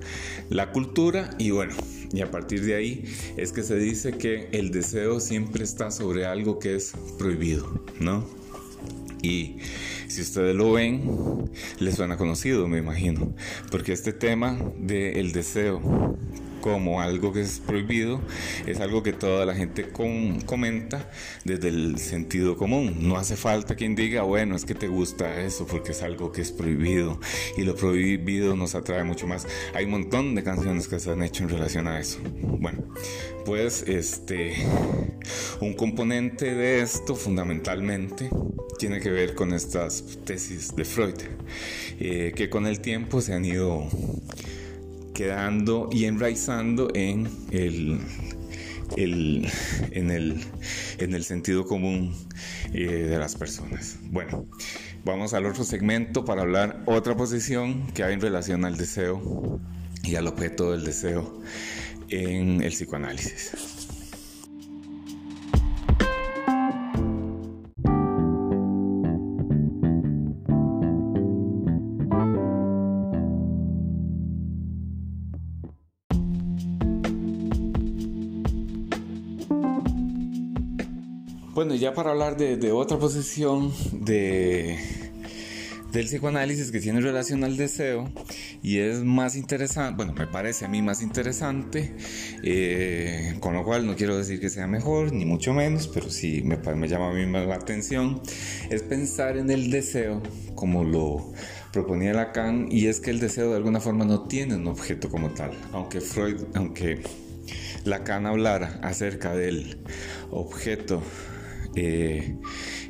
la 0.50 0.72
cultura 0.72 1.30
y 1.38 1.50
bueno, 1.50 1.74
y 2.12 2.22
a 2.22 2.30
partir 2.30 2.64
de 2.64 2.74
ahí 2.74 3.04
es 3.36 3.52
que 3.52 3.62
se 3.62 3.76
dice 3.76 4.12
que 4.12 4.48
el 4.52 4.70
deseo 4.70 5.20
siempre 5.20 5.64
está 5.64 5.90
sobre 5.90 6.26
algo 6.26 6.58
que 6.58 6.74
es 6.74 6.92
prohibido, 7.18 7.84
¿no? 8.00 8.37
Y 9.22 9.58
si 10.08 10.22
ustedes 10.22 10.54
lo 10.54 10.72
ven, 10.72 11.50
les 11.78 11.96
suena 11.96 12.16
conocido, 12.16 12.68
me 12.68 12.78
imagino, 12.78 13.34
porque 13.70 13.92
este 13.92 14.12
tema 14.12 14.58
del 14.78 15.32
deseo 15.32 16.16
como 16.60 17.00
algo 17.00 17.32
que 17.32 17.40
es 17.40 17.60
prohibido 17.60 18.20
es 18.66 18.80
algo 18.80 19.02
que 19.02 19.12
toda 19.12 19.46
la 19.46 19.54
gente 19.54 19.88
comenta 19.90 21.10
desde 21.44 21.68
el 21.68 21.98
sentido 21.98 22.56
común. 22.56 22.96
No 23.00 23.16
hace 23.16 23.36
falta 23.36 23.74
quien 23.74 23.94
diga, 23.94 24.22
bueno, 24.22 24.56
es 24.56 24.64
que 24.64 24.74
te 24.74 24.88
gusta 24.88 25.40
eso 25.40 25.66
porque 25.66 25.92
es 25.92 26.02
algo 26.02 26.32
que 26.32 26.42
es 26.42 26.52
prohibido 26.52 27.20
y 27.56 27.62
lo 27.62 27.74
prohibido 27.74 28.56
nos 28.56 28.74
atrae 28.74 29.04
mucho 29.04 29.26
más. 29.26 29.46
Hay 29.74 29.84
un 29.84 29.92
montón 29.92 30.34
de 30.34 30.42
canciones 30.42 30.88
que 30.88 30.98
se 30.98 31.10
han 31.10 31.22
hecho 31.22 31.44
en 31.44 31.50
relación 31.50 31.86
a 31.86 32.00
eso. 32.00 32.18
Bueno, 32.42 32.84
pues 33.44 33.82
este, 33.82 34.54
un 35.60 35.74
componente 35.74 36.54
de 36.54 36.80
esto 36.80 37.14
fundamentalmente 37.14 38.30
tiene 38.78 39.00
que 39.00 39.10
ver 39.10 39.34
con 39.34 39.52
estas 39.52 40.04
tesis 40.24 40.74
de 40.74 40.84
Freud, 40.84 41.16
eh, 41.98 42.32
que 42.34 42.48
con 42.48 42.66
el 42.66 42.80
tiempo 42.80 43.20
se 43.20 43.34
han 43.34 43.44
ido 43.44 43.88
quedando 45.12 45.88
y 45.92 46.04
enraizando 46.04 46.88
en 46.94 47.28
el, 47.50 48.00
en 48.96 50.10
el, 50.10 50.40
en 50.98 51.14
el 51.14 51.24
sentido 51.24 51.66
común 51.66 52.14
eh, 52.72 52.86
de 52.86 53.18
las 53.18 53.34
personas. 53.34 53.98
Bueno, 54.04 54.46
vamos 55.04 55.34
al 55.34 55.46
otro 55.46 55.64
segmento 55.64 56.24
para 56.24 56.42
hablar 56.42 56.82
otra 56.86 57.16
posición 57.16 57.88
que 57.92 58.04
hay 58.04 58.14
en 58.14 58.20
relación 58.20 58.64
al 58.64 58.76
deseo 58.76 59.60
y 60.04 60.14
al 60.14 60.28
objeto 60.28 60.70
del 60.70 60.84
deseo 60.84 61.42
en 62.08 62.62
el 62.62 62.70
psicoanálisis. 62.70 63.77
Ya 81.78 81.94
para 81.94 82.10
hablar 82.10 82.36
de, 82.36 82.72
otra 82.72 82.98
posición 82.98 83.72
de, 83.92 84.78
del 85.92 86.06
psicoanálisis 86.06 86.70
que 86.70 86.80
tiene 86.80 87.00
relación 87.00 87.44
al 87.44 87.56
deseo 87.56 88.10
y 88.62 88.78
es 88.78 89.04
más 89.04 89.36
interesante, 89.36 89.96
bueno, 89.96 90.12
me 90.12 90.26
parece 90.26 90.64
a 90.64 90.68
mí 90.68 90.82
más 90.82 91.02
interesante, 91.02 91.94
eh, 92.42 93.36
con 93.40 93.54
lo 93.54 93.64
cual 93.64 93.86
no 93.86 93.96
quiero 93.96 94.16
decir 94.16 94.40
que 94.40 94.50
sea 94.50 94.66
mejor, 94.66 95.12
ni 95.12 95.24
mucho 95.24 95.52
menos, 95.52 95.88
pero 95.88 96.10
sí 96.10 96.42
me, 96.42 96.56
me 96.56 96.88
llama 96.88 97.10
a 97.10 97.12
mí 97.12 97.26
más 97.26 97.46
la 97.46 97.54
atención, 97.54 98.20
es 98.70 98.82
pensar 98.82 99.36
en 99.36 99.50
el 99.50 99.70
deseo 99.70 100.22
como 100.54 100.84
lo 100.84 101.32
proponía 101.72 102.12
Lacan 102.12 102.66
y 102.70 102.86
es 102.86 103.00
que 103.00 103.10
el 103.10 103.20
deseo 103.20 103.50
de 103.50 103.56
alguna 103.56 103.80
forma 103.80 104.04
no 104.04 104.22
tiene 104.22 104.56
un 104.56 104.66
objeto 104.66 105.08
como 105.08 105.30
tal, 105.30 105.52
aunque 105.72 106.00
Freud, 106.00 106.42
aunque 106.54 107.02
Lacan 107.84 108.26
hablara 108.26 108.80
acerca 108.82 109.34
del 109.34 109.78
objeto 110.30 111.02
eh, 111.78 112.36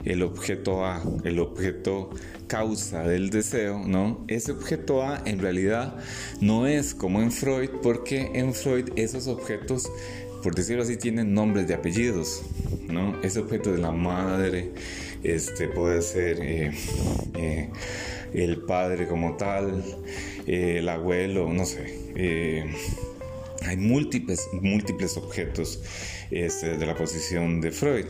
el 0.04 0.22
objeto 0.22 0.84
A, 0.84 1.02
el 1.24 1.38
objeto 1.38 2.10
causa 2.46 3.02
del 3.02 3.30
deseo, 3.30 3.80
¿no? 3.86 4.24
Ese 4.28 4.52
objeto 4.52 5.02
A 5.02 5.22
en 5.26 5.38
realidad 5.38 5.96
no 6.40 6.66
es 6.66 6.94
como 6.94 7.20
en 7.20 7.30
Freud, 7.30 7.70
porque 7.82 8.30
en 8.34 8.54
Freud 8.54 8.90
esos 8.96 9.26
objetos 9.26 9.90
por 10.42 10.54
decirlo 10.54 10.82
así, 10.82 10.96
tienen 10.96 11.34
nombres 11.34 11.66
de 11.66 11.74
apellidos, 11.74 12.42
¿no? 12.88 13.20
Ese 13.22 13.40
objeto 13.40 13.72
de 13.72 13.78
la 13.78 13.90
madre, 13.90 14.70
este 15.22 15.68
puede 15.68 16.00
ser 16.00 16.38
eh, 16.40 16.72
eh, 17.34 17.68
el 18.32 18.58
padre 18.62 19.08
como 19.08 19.36
tal, 19.36 19.82
el 20.46 20.88
abuelo, 20.88 21.52
no 21.52 21.64
sé. 21.64 22.66
Hay 23.66 23.76
múltiples, 23.76 24.48
múltiples 24.60 25.16
objetos 25.16 25.80
este, 26.30 26.76
de 26.76 26.86
la 26.86 26.94
posición 26.94 27.60
de 27.60 27.70
Freud, 27.70 28.06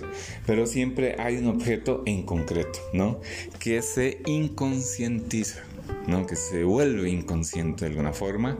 pero 0.46 0.66
siempre 0.66 1.16
hay 1.18 1.36
un 1.36 1.46
objeto 1.48 2.02
en 2.06 2.22
concreto, 2.24 2.78
¿no? 2.92 3.20
Que 3.58 3.82
se 3.82 4.20
inconscientiza. 4.26 5.64
¿no? 6.06 6.26
que 6.26 6.36
se 6.36 6.64
vuelve 6.64 7.08
inconsciente 7.08 7.86
de 7.86 7.90
alguna 7.90 8.12
forma 8.12 8.58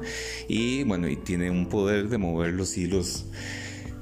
y 0.49 0.83
bueno 0.85 1.09
y 1.09 1.17
tiene 1.17 1.51
un 1.51 1.69
poder 1.69 2.09
de 2.09 2.17
mover 2.17 2.55
los 2.55 2.77
hilos 2.79 3.27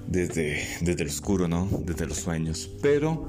desde, 0.07 0.65
desde 0.81 1.03
el 1.03 1.09
oscuro, 1.09 1.49
¿no? 1.49 1.69
desde 1.85 2.07
los 2.07 2.19
sueños. 2.19 2.71
Pero 2.83 3.27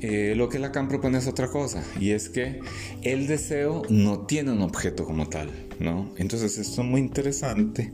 eh, 0.00 0.34
lo 0.34 0.48
que 0.48 0.58
Lacan 0.58 0.88
propone 0.88 1.18
es 1.18 1.26
otra 1.26 1.48
cosa, 1.48 1.84
y 2.00 2.10
es 2.10 2.30
que 2.30 2.60
el 3.02 3.26
deseo 3.26 3.82
no 3.90 4.20
tiene 4.20 4.50
un 4.50 4.62
objeto 4.62 5.04
como 5.04 5.28
tal, 5.28 5.50
¿no? 5.78 6.10
Entonces 6.16 6.56
esto 6.56 6.80
es 6.80 6.88
muy 6.88 7.00
interesante 7.00 7.92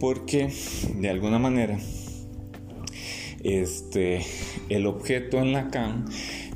porque 0.00 0.50
de 0.96 1.08
alguna 1.10 1.38
manera 1.38 1.78
este, 3.44 4.20
el 4.68 4.86
objeto 4.86 5.38
en 5.38 5.52
Lacan, 5.52 6.06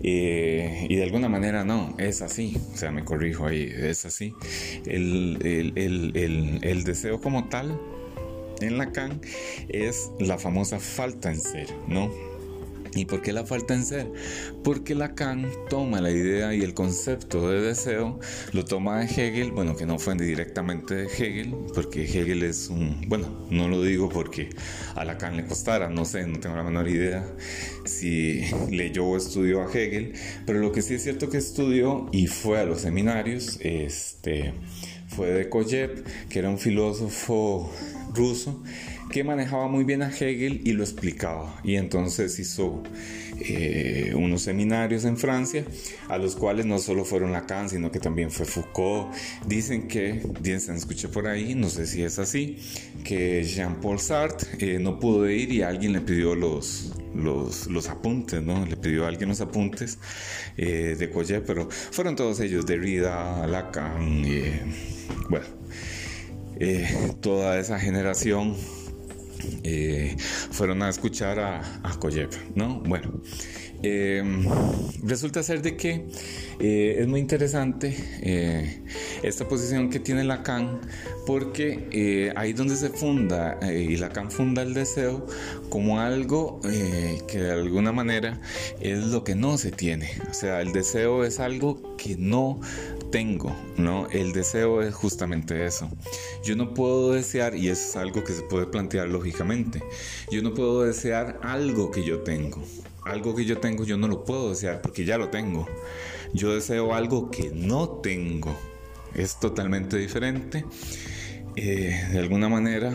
eh, 0.02 0.86
y 0.88 0.96
de 0.96 1.02
alguna 1.02 1.28
manera 1.28 1.64
no, 1.64 1.94
es 1.98 2.22
así, 2.22 2.56
o 2.72 2.76
sea, 2.76 2.90
me 2.90 3.04
corrijo 3.04 3.46
ahí, 3.46 3.70
es 3.74 4.04
así, 4.04 4.34
el, 4.86 5.38
el, 5.76 6.60
el 6.62 6.84
deseo 6.84 7.20
como 7.20 7.48
tal 7.48 7.78
en 8.60 8.78
Lacan 8.78 9.20
es 9.68 10.10
la 10.18 10.38
famosa 10.38 10.78
falta 10.78 11.30
en 11.30 11.40
ser, 11.40 11.68
¿no? 11.88 12.33
¿Y 12.94 13.06
por 13.06 13.22
qué 13.22 13.32
la 13.32 13.44
falta 13.44 13.74
en 13.74 13.84
ser? 13.84 14.10
Porque 14.62 14.94
Lacan 14.94 15.50
toma 15.68 16.00
la 16.00 16.10
idea 16.10 16.54
y 16.54 16.62
el 16.62 16.74
concepto 16.74 17.50
de 17.50 17.60
deseo, 17.60 18.20
lo 18.52 18.64
toma 18.64 19.00
de 19.00 19.06
Hegel, 19.06 19.52
bueno, 19.52 19.76
que 19.76 19.86
no 19.86 19.98
fue 19.98 20.14
directamente 20.14 20.94
de 20.94 21.04
Hegel, 21.06 21.54
porque 21.74 22.04
Hegel 22.04 22.42
es 22.42 22.68
un, 22.68 23.04
bueno, 23.08 23.46
no 23.50 23.68
lo 23.68 23.82
digo 23.82 24.08
porque 24.08 24.50
a 24.94 25.04
Lacan 25.04 25.36
le 25.36 25.44
costara, 25.44 25.88
no 25.88 26.04
sé, 26.04 26.26
no 26.26 26.38
tengo 26.38 26.56
la 26.56 26.62
menor 26.62 26.88
idea 26.88 27.24
si 27.84 28.44
leyó 28.70 29.06
o 29.06 29.16
estudió 29.16 29.62
a 29.62 29.72
Hegel, 29.72 30.14
pero 30.46 30.60
lo 30.60 30.72
que 30.72 30.82
sí 30.82 30.94
es 30.94 31.02
cierto 31.02 31.28
que 31.28 31.38
estudió 31.38 32.08
y 32.12 32.26
fue 32.28 32.60
a 32.60 32.64
los 32.64 32.82
seminarios, 32.82 33.58
este, 33.60 34.54
fue 35.08 35.28
de 35.28 35.48
Koyev, 35.48 36.04
que 36.28 36.38
era 36.38 36.48
un 36.48 36.58
filósofo 36.58 37.72
ruso 38.14 38.62
que 39.14 39.22
manejaba 39.22 39.68
muy 39.68 39.84
bien 39.84 40.02
a 40.02 40.08
Hegel 40.08 40.60
y 40.64 40.72
lo 40.72 40.82
explicaba. 40.82 41.60
Y 41.62 41.76
entonces 41.76 42.36
hizo 42.40 42.82
eh, 43.38 44.12
unos 44.16 44.42
seminarios 44.42 45.04
en 45.04 45.16
Francia, 45.16 45.64
a 46.08 46.18
los 46.18 46.34
cuales 46.34 46.66
no 46.66 46.80
solo 46.80 47.04
fueron 47.04 47.30
Lacan, 47.30 47.70
sino 47.70 47.92
que 47.92 48.00
también 48.00 48.32
fue 48.32 48.44
Foucault. 48.44 49.14
Dicen 49.46 49.86
que, 49.86 50.20
dicen, 50.40 50.74
escuché 50.74 51.06
por 51.06 51.28
ahí, 51.28 51.54
no 51.54 51.68
sé 51.68 51.86
si 51.86 52.02
es 52.02 52.18
así, 52.18 52.58
que 53.04 53.44
Jean-Paul 53.44 54.00
Sartre 54.00 54.48
eh, 54.58 54.78
no 54.80 54.98
pudo 54.98 55.30
ir 55.30 55.52
y 55.52 55.62
alguien 55.62 55.92
le 55.92 56.00
pidió 56.00 56.34
los, 56.34 56.92
los, 57.14 57.68
los, 57.68 57.88
apuntes, 57.88 58.42
¿no? 58.42 58.66
Le 58.66 58.76
pidió 58.76 59.04
a 59.04 59.08
alguien 59.10 59.28
los 59.28 59.40
apuntes 59.40 59.96
eh, 60.56 60.96
de 60.98 61.08
Coyet, 61.08 61.42
pero 61.46 61.70
fueron 61.70 62.16
todos 62.16 62.40
ellos, 62.40 62.66
Derrida, 62.66 63.46
Lacan, 63.46 64.24
bueno, 65.28 65.46
toda 67.20 67.60
esa 67.60 67.78
generación 67.78 68.56
eh, 69.62 70.16
fueron 70.50 70.82
a 70.82 70.88
escuchar 70.88 71.38
a, 71.38 71.60
a 71.82 71.98
¿no? 72.54 72.80
Bueno, 72.80 73.20
em, 73.82 74.46
resulta 75.02 75.42
ser 75.42 75.62
de 75.62 75.76
que 75.76 76.06
eh, 76.60 76.96
es 77.00 77.08
muy 77.08 77.20
interesante 77.20 77.96
eh, 78.22 78.82
esta 79.22 79.48
posición 79.48 79.90
que 79.90 80.00
tiene 80.00 80.24
Lacan 80.24 80.80
porque 81.26 82.32
ahí 82.36 82.52
donde 82.52 82.76
se 82.76 82.90
funda 82.90 83.58
y 83.62 83.96
Lacan 83.96 84.30
funda 84.30 84.62
el 84.62 84.74
deseo 84.74 85.26
como 85.70 86.00
algo 86.00 86.60
que 86.62 87.38
de 87.38 87.52
alguna 87.52 87.92
manera 87.92 88.40
es 88.80 88.98
lo 89.06 89.24
que 89.24 89.34
no 89.34 89.56
se 89.56 89.70
tiene 89.70 90.10
o 90.30 90.34
sea 90.34 90.60
el 90.60 90.72
deseo 90.72 91.24
es 91.24 91.40
algo 91.40 91.96
que 91.96 92.16
no 92.16 92.60
tengo, 93.14 93.54
¿no? 93.76 94.08
El 94.10 94.32
deseo 94.32 94.82
es 94.82 94.92
justamente 94.92 95.64
eso. 95.64 95.88
Yo 96.42 96.56
no 96.56 96.74
puedo 96.74 97.12
desear, 97.12 97.54
y 97.54 97.68
es 97.68 97.94
algo 97.94 98.24
que 98.24 98.32
se 98.32 98.42
puede 98.42 98.66
plantear 98.66 99.06
lógicamente, 99.06 99.84
yo 100.32 100.42
no 100.42 100.52
puedo 100.52 100.82
desear 100.82 101.38
algo 101.44 101.92
que 101.92 102.02
yo 102.02 102.22
tengo. 102.22 102.60
Algo 103.04 103.36
que 103.36 103.44
yo 103.44 103.58
tengo 103.58 103.84
yo 103.84 103.96
no 103.96 104.08
lo 104.08 104.24
puedo 104.24 104.50
desear 104.50 104.82
porque 104.82 105.04
ya 105.04 105.16
lo 105.16 105.28
tengo. 105.28 105.68
Yo 106.32 106.52
deseo 106.56 106.92
algo 106.92 107.30
que 107.30 107.52
no 107.54 107.88
tengo. 107.88 108.58
Es 109.14 109.38
totalmente 109.38 109.96
diferente. 109.96 110.64
Eh, 111.54 112.08
de 112.10 112.18
alguna 112.18 112.48
manera 112.48 112.92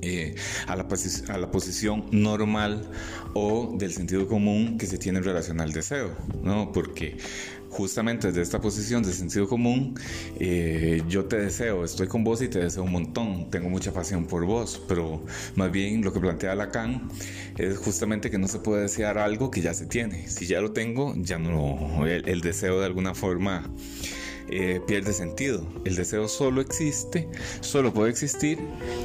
eh, 0.00 0.36
a, 0.68 0.76
la 0.76 0.86
a, 1.28 1.38
la 1.38 1.50
posición 1.50 2.06
normal 2.12 2.88
o 3.34 3.74
del 3.76 3.92
sentido 3.92 4.28
común 4.28 4.78
que 4.78 4.86
se 4.86 4.98
tiene 4.98 5.18
en 5.18 5.24
relación 5.24 5.60
al 5.60 5.72
deseo, 5.72 6.16
¿no? 6.42 6.70
Porque 6.70 7.16
justamente 7.70 8.28
desde 8.28 8.42
esta 8.42 8.60
posición 8.60 9.02
de 9.02 9.12
sentido 9.12 9.48
común, 9.48 9.94
eh, 10.38 11.02
yo 11.08 11.26
te 11.26 11.36
deseo, 11.36 11.84
estoy 11.84 12.08
con 12.08 12.24
vos 12.24 12.42
y 12.42 12.48
te 12.48 12.60
deseo 12.60 12.82
un 12.82 12.92
montón, 12.92 13.50
tengo 13.50 13.68
mucha 13.68 13.92
pasión 13.92 14.26
por 14.26 14.44
vos, 14.44 14.82
pero 14.88 15.24
más 15.54 15.70
bien 15.70 16.02
lo 16.02 16.12
que 16.12 16.20
plantea 16.20 16.54
Lacan 16.54 17.08
es 17.56 17.78
justamente 17.78 18.30
que 18.30 18.38
no 18.38 18.48
se 18.48 18.58
puede 18.58 18.82
desear 18.82 19.18
algo 19.18 19.50
que 19.50 19.60
ya 19.60 19.74
se 19.74 19.86
tiene. 19.86 20.28
Si 20.28 20.46
ya 20.46 20.60
lo 20.60 20.72
tengo, 20.72 21.14
ya 21.16 21.38
no, 21.38 22.06
el 22.06 22.40
deseo 22.40 22.80
de 22.80 22.86
alguna 22.86 23.14
forma 23.14 23.64
eh, 24.50 24.80
pierde 24.86 25.12
sentido. 25.12 25.66
El 25.84 25.94
deseo 25.94 26.26
solo 26.26 26.62
existe, 26.62 27.28
solo 27.60 27.92
puede 27.92 28.10
existir 28.10 28.58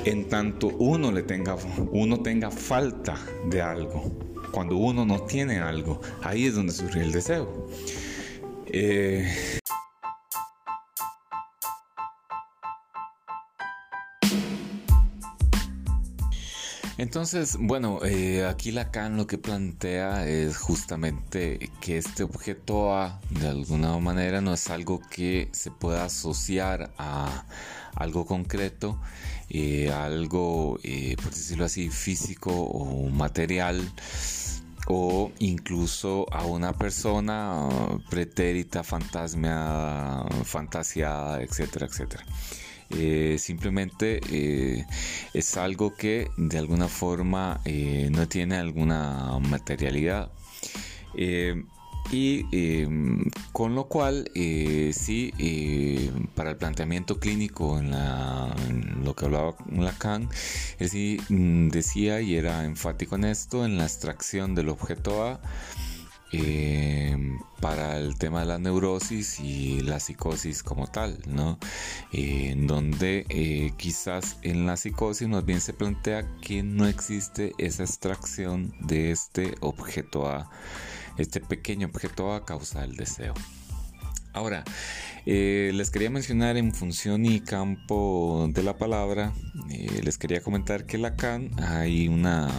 en 0.06 0.30
tanto 0.30 0.68
uno 0.68 1.12
le 1.12 1.22
tenga, 1.24 1.58
uno 1.92 2.22
tenga 2.22 2.50
falta 2.50 3.18
de 3.50 3.62
algo. 3.62 4.12
Cuando 4.52 4.78
uno 4.78 5.06
no 5.06 5.24
tiene 5.24 5.60
algo, 5.60 6.00
ahí 6.22 6.46
es 6.46 6.56
donde 6.56 6.72
surge 6.72 7.02
el 7.02 7.12
deseo. 7.12 7.68
Eh, 8.76 9.32
Entonces, 16.98 17.58
bueno, 17.60 18.00
eh, 18.04 18.46
aquí 18.46 18.72
Lacan 18.72 19.18
lo 19.18 19.28
que 19.28 19.38
plantea 19.38 20.28
es 20.28 20.58
justamente 20.58 21.70
que 21.82 21.98
este 21.98 22.24
objeto 22.24 22.96
A, 22.96 23.20
de 23.30 23.48
alguna 23.48 23.98
manera, 24.00 24.42
no 24.42 24.54
es 24.54 24.70
algo 24.70 25.02
que 25.02 25.50
se 25.52 25.70
pueda 25.70 26.06
asociar 26.06 26.94
a 26.98 27.46
algo 27.96 28.26
concreto, 28.26 29.00
eh, 29.50 29.92
algo, 29.92 30.80
por 31.22 31.30
decirlo 31.30 31.66
así, 31.66 31.90
físico 31.90 32.52
o 32.52 33.10
material, 33.10 33.82
o 34.88 35.32
incluso 35.40 36.26
a 36.32 36.46
una 36.46 36.74
persona 36.74 37.68
pretérita, 38.10 38.84
fantasmeada, 38.84 40.26
fantasiada, 40.44 41.42
etcétera, 41.42 41.86
etcétera. 41.86 42.26
Eh, 42.90 43.38
simplemente 43.40 44.20
eh, 44.30 44.86
es 45.34 45.58
algo 45.58 45.96
que 45.96 46.30
de 46.38 46.58
alguna 46.60 46.88
forma 46.88 47.60
eh, 47.66 48.10
no 48.12 48.28
tiene 48.28 48.58
alguna 48.58 49.40
materialidad. 49.40 50.32
Y 52.14 52.86
con 53.52 53.76
lo 53.76 53.86
cual 53.86 54.30
sí 54.34 55.34
para 56.36 56.52
el 56.52 56.58
planteamiento 56.58 57.20
clínico 57.20 57.80
en, 57.80 57.92
lo 59.04 59.16
que 59.16 59.26
hablaba 59.26 59.56
Lacan 59.72 60.30
él 60.80 60.90
sí 60.90 61.20
mm, 61.30 61.70
decía 61.70 62.22
y 62.22 62.36
era 62.36 62.66
enfático 62.66 63.16
en 63.16 63.26
esto 63.26 63.66
en 63.66 63.78
la 63.78 63.84
extracción 63.84 64.56
del 64.56 64.70
objeto 64.70 65.24
A 65.24 65.40
eh, 66.36 67.16
para 67.62 68.00
el 68.00 68.18
tema 68.18 68.40
de 68.40 68.48
la 68.48 68.58
neurosis 68.58 69.40
y 69.40 69.82
la 69.82 70.00
psicosis 70.00 70.64
como 70.64 70.88
tal, 70.88 71.20
¿no? 71.28 71.60
Eh, 72.12 72.50
en 72.50 72.66
donde 72.66 73.28
eh, 73.30 73.72
quizás 73.78 74.38
en 74.42 74.66
la 74.66 74.76
psicosis 74.76 75.28
más 75.28 75.46
bien 75.46 75.62
se 75.62 75.74
plantea 75.74 76.28
que 76.42 76.64
no 76.64 76.88
existe 76.88 77.54
esa 77.60 77.84
extracción 77.84 78.74
de 78.80 79.12
este 79.12 79.54
objeto 79.62 80.28
A, 80.28 80.50
este 81.18 81.40
pequeño 81.40 81.88
objeto 81.88 82.34
A 82.34 82.46
causa 82.46 82.82
del 82.82 82.96
deseo. 82.96 83.34
Ahora, 84.34 84.64
eh, 85.28 85.72
les 85.76 85.92
quería 85.92 86.10
mencionar 86.10 86.58
en 86.58 86.74
función 86.74 87.26
y 87.26 87.40
campo 87.40 88.48
de 88.50 88.64
la 88.64 88.78
palabra, 88.78 89.32
eh, 89.70 90.02
les 90.04 90.18
quería 90.18 90.42
comentar 90.42 90.86
que 90.88 90.98
Lacan 90.98 91.52
hay 91.62 92.08
una 92.08 92.50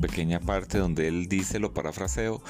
pequeña 0.00 0.38
parte 0.38 0.78
donde 0.78 1.08
él 1.08 1.28
dice, 1.28 1.58
lo 1.58 1.74
parafraseo, 1.74 2.42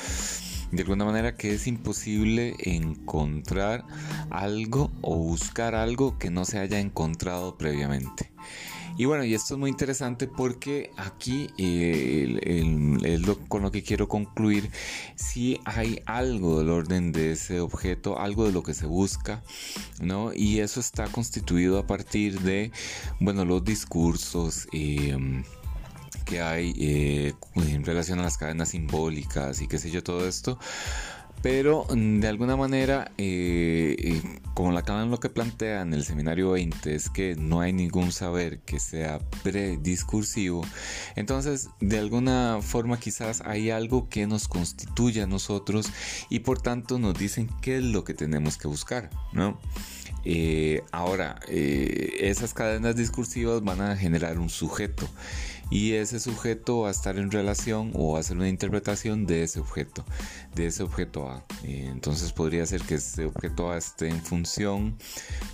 de 0.73 0.83
alguna 0.83 1.05
manera 1.05 1.37
que 1.37 1.55
es 1.55 1.67
imposible 1.67 2.55
encontrar 2.59 3.85
algo 4.31 4.91
o 5.03 5.17
buscar 5.17 5.75
algo 5.75 6.19
que 6.19 6.31
no 6.31 6.45
se 6.45 6.59
haya 6.59 6.81
encontrado 6.81 7.59
previamente. 7.59 8.32
Y 8.97 9.05
bueno, 9.07 9.25
y 9.25 9.35
esto 9.35 9.55
es 9.55 9.61
muy 9.61 9.71
interesante 9.71 10.27
porque 10.27 10.91
aquí 10.97 11.49
eh, 11.59 12.39
es 13.03 13.21
lo, 13.23 13.39
con 13.49 13.63
lo 13.63 13.71
que 13.71 13.83
quiero 13.83 14.09
concluir, 14.09 14.71
si 15.17 15.61
hay 15.65 16.01
algo 16.07 16.59
del 16.59 16.71
orden 16.71 17.13
de 17.13 17.33
ese 17.33 17.61
objeto, 17.61 18.19
algo 18.19 18.45
de 18.47 18.53
lo 18.53 18.63
que 18.63 18.75
se 18.75 18.87
busca, 18.87 19.43
¿no? 20.01 20.33
Y 20.35 20.61
eso 20.61 20.81
está 20.81 21.07
constituido 21.09 21.79
a 21.79 21.87
partir 21.87 22.41
de, 22.41 22.71
bueno, 23.21 23.45
los 23.45 23.65
discursos. 23.65 24.69
Eh, 24.73 25.43
que 26.25 26.41
hay 26.41 26.73
eh, 26.79 27.35
en 27.57 27.85
relación 27.85 28.19
a 28.21 28.23
las 28.23 28.39
cadenas 28.39 28.71
simbólicas 28.71 29.61
y 29.61 29.69
qué 29.69 29.79
sé 29.79 29.91
yo, 29.91 30.03
todo 30.03 30.27
esto. 30.27 30.59
Pero 31.43 31.87
mm, 31.91 32.21
de 32.21 32.29
alguna 32.29 32.57
manera, 32.57 33.11
eh, 33.19 33.97
eh, 33.99 34.23
como 34.55 34.71
la 34.73 34.83
Canon 34.83 35.11
lo 35.11 35.19
que 35.19 35.29
plantea 35.29 35.83
en 35.83 35.93
el 35.93 36.05
seminario 36.05 36.53
20 36.53 36.95
es 36.95 37.11
que 37.11 37.35
no 37.35 37.61
hay 37.61 37.73
ningún 37.73 38.13
saber 38.13 38.61
que 38.61 38.79
sea 38.79 39.19
prediscursivo, 39.43 40.65
entonces 41.17 41.69
de 41.81 41.99
alguna 41.99 42.61
forma 42.63 42.99
quizás 42.99 43.43
hay 43.45 43.71
algo 43.71 44.09
que 44.09 44.27
nos 44.27 44.47
constituye 44.47 45.23
a 45.23 45.27
nosotros 45.27 45.91
y 46.31 46.41
por 46.41 46.61
tanto 46.61 46.99
nos 46.99 47.19
dicen 47.19 47.51
qué 47.61 47.79
es 47.79 47.83
lo 47.85 48.05
que 48.05 48.15
tenemos 48.15 48.57
que 48.57 48.69
buscar, 48.69 49.11
¿no? 49.33 49.59
Ahora, 50.93 51.41
esas 51.49 52.55
cadenas 52.55 52.97
discursivas 52.97 53.63
van 53.63 53.81
a 53.81 53.97
generar 53.97 54.39
un 54.39 54.49
sujeto 54.51 55.09
y 55.73 55.95
ese 55.95 56.21
sujeto 56.21 56.81
va 56.81 56.89
a 56.89 56.91
estar 56.91 57.17
en 57.17 57.31
relación 57.31 57.93
o 57.95 58.13
va 58.13 58.19
a 58.19 58.21
hacer 58.21 58.37
una 58.37 58.51
interpretación 58.51 59.25
de 59.25 59.43
ese 59.43 59.59
objeto, 59.59 60.05
de 60.55 60.67
ese 60.67 60.83
objeto 60.83 61.31
A. 61.31 61.47
Eh, 61.65 61.89
entonces 61.91 62.31
podría 62.33 62.67
ser 62.67 62.83
que 62.83 62.97
ese 62.97 63.25
objeto 63.25 63.71
A 63.71 63.79
esté 63.79 64.09
en 64.09 64.23
función 64.23 64.99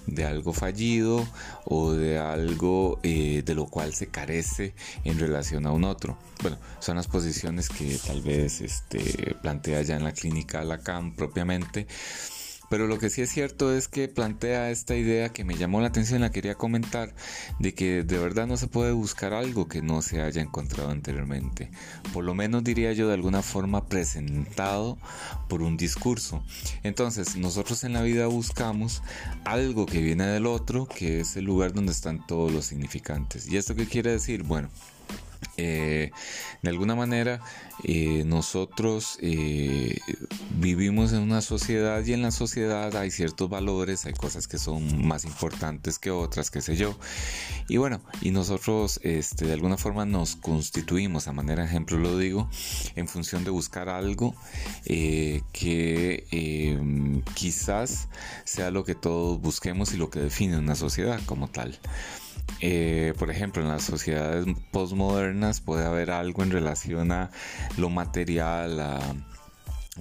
de 0.08 0.24
algo 0.24 0.52
fallido 0.52 1.24
o 1.64 1.92
de 1.92 2.18
algo 2.18 2.98
eh, 3.04 3.44
de 3.46 3.54
lo 3.54 3.66
cual 3.66 3.94
se 3.94 4.08
carece 4.08 4.74
en 5.04 5.20
relación 5.20 5.66
a 5.66 5.70
un 5.70 5.84
otro. 5.84 6.18
Bueno, 6.42 6.58
son 6.80 6.96
las 6.96 7.06
posiciones 7.06 7.68
que 7.68 7.96
tal 8.04 8.20
vez 8.20 8.60
este, 8.60 9.36
plantea 9.40 9.82
ya 9.82 9.94
en 9.94 10.02
la 10.02 10.12
clínica 10.12 10.64
Lacan 10.64 11.14
propiamente. 11.14 11.86
Pero 12.68 12.86
lo 12.86 12.98
que 12.98 13.10
sí 13.10 13.22
es 13.22 13.30
cierto 13.30 13.72
es 13.72 13.88
que 13.88 14.08
plantea 14.08 14.70
esta 14.70 14.94
idea 14.94 15.30
que 15.30 15.44
me 15.44 15.56
llamó 15.56 15.80
la 15.80 15.88
atención, 15.88 16.20
la 16.20 16.30
quería 16.30 16.54
comentar, 16.54 17.14
de 17.58 17.74
que 17.74 18.02
de 18.02 18.18
verdad 18.18 18.46
no 18.46 18.56
se 18.56 18.66
puede 18.66 18.92
buscar 18.92 19.32
algo 19.32 19.68
que 19.68 19.82
no 19.82 20.02
se 20.02 20.20
haya 20.20 20.42
encontrado 20.42 20.90
anteriormente. 20.90 21.70
Por 22.12 22.24
lo 22.24 22.34
menos 22.34 22.64
diría 22.64 22.92
yo 22.92 23.08
de 23.08 23.14
alguna 23.14 23.42
forma 23.42 23.86
presentado 23.86 24.98
por 25.48 25.62
un 25.62 25.76
discurso. 25.76 26.42
Entonces 26.82 27.36
nosotros 27.36 27.84
en 27.84 27.92
la 27.92 28.02
vida 28.02 28.26
buscamos 28.26 29.02
algo 29.44 29.86
que 29.86 30.00
viene 30.00 30.26
del 30.26 30.46
otro, 30.46 30.86
que 30.86 31.20
es 31.20 31.36
el 31.36 31.44
lugar 31.44 31.72
donde 31.72 31.92
están 31.92 32.26
todos 32.26 32.52
los 32.52 32.66
significantes. 32.66 33.48
¿Y 33.48 33.56
esto 33.56 33.74
qué 33.74 33.86
quiere 33.86 34.10
decir? 34.10 34.42
Bueno, 34.42 34.68
eh, 35.56 36.10
de 36.62 36.70
alguna 36.70 36.94
manera 36.94 37.40
eh, 37.84 38.22
nosotros 38.24 39.18
eh, 39.20 39.98
vivimos 40.58 41.12
en 41.12 41.20
una 41.20 41.40
sociedad 41.40 42.04
y 42.04 42.12
en 42.12 42.22
la 42.22 42.30
sociedad 42.30 42.94
hay 42.96 43.10
ciertos 43.10 43.48
valores, 43.48 44.06
hay 44.06 44.12
cosas 44.12 44.46
que 44.48 44.58
son 44.58 45.06
más 45.06 45.24
importantes 45.24 45.98
que 45.98 46.10
otras, 46.10 46.50
qué 46.50 46.60
sé 46.60 46.76
yo. 46.76 46.96
Y 47.68 47.76
bueno, 47.76 48.00
y 48.20 48.30
nosotros 48.30 49.00
este, 49.02 49.46
de 49.46 49.52
alguna 49.52 49.76
forma 49.76 50.04
nos 50.04 50.36
constituimos, 50.36 51.28
a 51.28 51.32
manera 51.32 51.62
de 51.62 51.68
ejemplo 51.68 51.98
lo 51.98 52.16
digo, 52.16 52.48
en 52.96 53.08
función 53.08 53.44
de 53.44 53.50
buscar 53.50 53.88
algo 53.88 54.34
que 54.84 56.26
em, 56.30 57.22
quizás 57.34 58.08
sea 58.44 58.70
lo 58.70 58.84
que 58.84 58.94
todos 58.94 59.40
busquemos 59.40 59.92
y 59.92 59.96
lo 59.96 60.10
que 60.10 60.20
define 60.20 60.58
una 60.58 60.74
sociedad 60.74 61.20
como 61.26 61.48
tal. 61.48 61.78
Eh, 62.60 63.14
por 63.18 63.30
ejemplo, 63.30 63.62
en 63.62 63.68
las 63.68 63.84
sociedades 63.84 64.46
postmodernas 64.70 65.60
puede 65.60 65.84
haber 65.84 66.10
algo 66.10 66.42
en 66.42 66.50
relación 66.50 67.12
a 67.12 67.30
lo 67.76 67.88
material, 67.88 68.80
a 68.80 69.00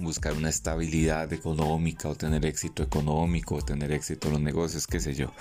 buscar 0.00 0.32
una 0.34 0.48
estabilidad 0.48 1.32
económica 1.32 2.08
o 2.08 2.14
tener 2.14 2.46
éxito 2.46 2.82
económico 2.82 3.56
o 3.56 3.62
tener 3.62 3.92
éxito 3.92 4.28
en 4.28 4.34
los 4.34 4.42
negocios, 4.42 4.86
qué 4.86 5.00
sé 5.00 5.14
yo, 5.14 5.32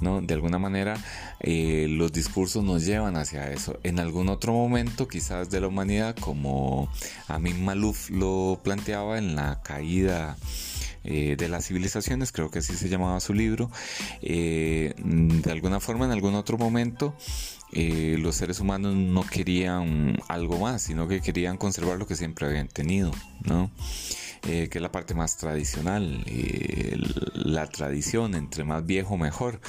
¿no? 0.00 0.20
De 0.20 0.34
alguna 0.34 0.58
manera 0.58 0.96
eh, 1.40 1.86
los 1.88 2.12
discursos 2.12 2.64
nos 2.64 2.84
llevan 2.84 3.16
hacia 3.16 3.50
eso. 3.50 3.78
En 3.82 3.98
algún 3.98 4.28
otro 4.28 4.52
momento 4.52 5.08
quizás 5.08 5.50
de 5.50 5.60
la 5.60 5.68
humanidad, 5.68 6.16
como 6.16 6.90
Amin 7.28 7.64
Malouf 7.64 8.10
lo 8.10 8.60
planteaba 8.62 9.18
en 9.18 9.36
la 9.36 9.60
caída 9.62 10.36
eh, 11.02 11.34
de 11.38 11.48
las 11.48 11.66
civilizaciones, 11.66 12.30
creo 12.30 12.50
que 12.50 12.58
así 12.58 12.74
se 12.74 12.90
llamaba 12.90 13.20
su 13.20 13.32
libro, 13.32 13.70
eh, 14.20 14.92
de 14.98 15.50
alguna 15.50 15.80
forma 15.80 16.04
en 16.04 16.10
algún 16.10 16.34
otro 16.34 16.58
momento 16.58 17.16
eh, 17.72 18.16
los 18.18 18.36
seres 18.36 18.60
humanos 18.60 18.94
no 18.94 19.22
querían 19.24 20.18
algo 20.28 20.58
más, 20.58 20.82
sino 20.82 21.08
que 21.08 21.22
querían 21.22 21.56
conservar 21.56 21.98
lo 21.98 22.06
que 22.06 22.16
siempre 22.16 22.46
habían 22.46 22.68
tenido, 22.68 23.12
¿no? 23.44 23.70
que 24.42 24.70
es 24.72 24.80
la 24.80 24.90
parte 24.90 25.12
más 25.12 25.36
tradicional, 25.36 26.24
la 27.34 27.66
tradición, 27.66 28.34
entre 28.34 28.64
más 28.64 28.86
viejo 28.86 29.18
mejor. 29.18 29.60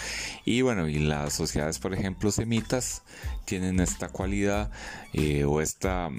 Y 0.45 0.61
bueno, 0.61 0.87
y 0.87 0.97
las 0.97 1.33
sociedades, 1.33 1.77
por 1.77 1.93
ejemplo, 1.93 2.31
semitas, 2.31 3.03
tienen 3.43 3.81
esta 3.81 4.07
cualidad 4.07 4.71
o, 5.45 5.59
esta, 5.59 6.09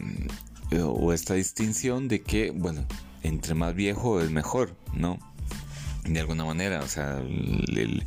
o 0.79 1.13
esta 1.15 1.33
distinción 1.33 2.09
de 2.09 2.21
que, 2.21 2.51
bueno, 2.51 2.85
entre 3.23 3.55
más 3.55 3.75
viejo 3.75 4.21
es 4.21 4.31
mejor, 4.31 4.77
¿no? 4.93 5.19
de 6.05 6.19
alguna 6.19 6.45
manera, 6.45 6.81
o 6.81 6.89
sea, 6.89 7.21
el, 7.21 8.05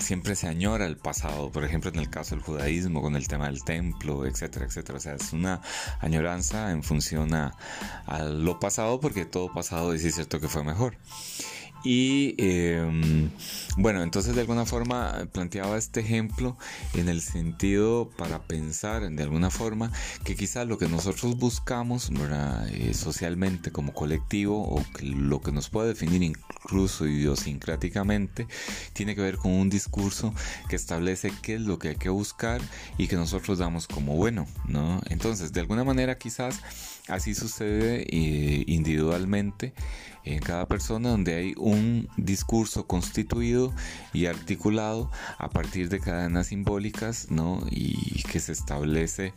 siempre 0.00 0.34
se 0.34 0.48
añora 0.48 0.86
el 0.86 0.96
pasado, 0.96 1.52
por 1.52 1.64
ejemplo 1.64 1.90
en 1.90 2.00
el 2.00 2.10
caso 2.10 2.34
del 2.34 2.42
judaísmo 2.42 3.00
con 3.00 3.14
el 3.14 3.28
tema 3.28 3.46
del 3.46 3.62
templo, 3.62 4.26
etcétera, 4.26 4.66
etcétera, 4.66 4.98
o 4.98 5.00
sea, 5.00 5.14
es 5.14 5.32
una 5.32 5.60
añoranza 6.00 6.72
en 6.72 6.82
función 6.82 7.32
a, 7.34 7.54
a 8.06 8.24
lo 8.24 8.58
pasado 8.58 8.98
porque 9.00 9.24
todo 9.24 9.52
pasado 9.52 9.92
es 9.92 10.02
cierto 10.14 10.40
que 10.40 10.48
fue 10.48 10.64
mejor. 10.64 10.96
Y 11.84 12.34
em, 12.38 13.30
bueno, 13.76 14.02
entonces 14.02 14.34
de 14.34 14.40
alguna 14.40 14.66
forma 14.66 15.28
planteaba 15.32 15.78
este 15.78 16.00
ejemplo 16.00 16.56
en 16.94 17.08
el 17.08 17.20
sentido 17.20 18.10
para 18.16 18.42
pensar 18.42 19.08
de 19.08 19.22
alguna 19.22 19.50
forma 19.50 19.92
que 20.24 20.34
quizás 20.34 20.66
lo 20.66 20.78
que 20.78 20.88
nosotros 20.88 21.36
buscamos 21.36 22.10
eh, 22.72 22.94
socialmente 22.94 23.70
como 23.70 23.94
colectivo 23.94 24.68
o 24.68 24.84
lo 25.02 25.40
que 25.40 25.52
nos 25.52 25.68
puede 25.70 25.88
definir 25.88 26.22
incluso 26.22 27.06
idiosincráticamente 27.06 28.46
tiene 28.92 29.14
que 29.14 29.22
ver 29.22 29.36
con 29.36 29.52
un 29.52 29.70
discurso 29.70 30.34
que 30.68 30.76
establece 30.76 31.32
qué 31.42 31.54
es 31.54 31.60
lo 31.60 31.78
que 31.78 31.90
hay 31.90 31.96
que 31.96 32.08
buscar 32.08 32.60
y 32.96 33.06
que 33.06 33.16
nosotros 33.16 33.58
damos 33.58 33.86
como 33.86 34.16
bueno, 34.16 34.46
¿no? 34.66 35.00
Entonces, 35.08 35.52
de 35.52 35.60
alguna 35.60 35.84
manera 35.84 36.18
quizás 36.18 36.60
así 37.08 37.34
sucede 37.34 38.02
eh, 38.08 38.64
individualmente 38.66 39.72
en 40.24 40.40
cada 40.40 40.66
persona 40.66 41.10
donde 41.10 41.34
hay 41.34 41.54
un 41.56 42.08
discurso 42.16 42.86
constituido 42.86 43.72
y 44.12 44.26
articulado 44.26 45.10
a 45.38 45.48
partir 45.50 45.88
de 45.88 46.00
cadenas 46.00 46.48
simbólicas, 46.48 47.30
¿no? 47.30 47.60
Y 47.70 48.22
que 48.24 48.40
se 48.40 48.52
establece 48.52 49.32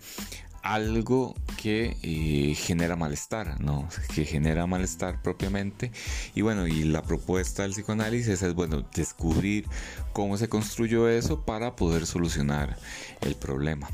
algo 0.64 1.36
que 1.58 1.98
eh, 2.04 2.56
genera 2.56 2.96
malestar, 2.96 3.60
¿no? 3.62 3.88
Que 4.14 4.26
genera 4.26 4.68
malestar 4.68 5.22
propiamente. 5.22 5.92
Y 6.36 6.42
bueno, 6.42 6.68
y 6.68 6.84
la 6.84 7.02
propuesta 7.02 7.64
del 7.64 7.72
psicoanálisis 7.72 8.42
es, 8.42 8.54
bueno, 8.54 8.86
descubrir 8.94 9.66
cómo 10.14 10.38
se 10.38 10.50
construyó 10.50 11.10
eso 11.10 11.46
para 11.46 11.76
poder 11.76 12.06
solucionar 12.06 12.78
el 13.22 13.36
problema. 13.36 13.90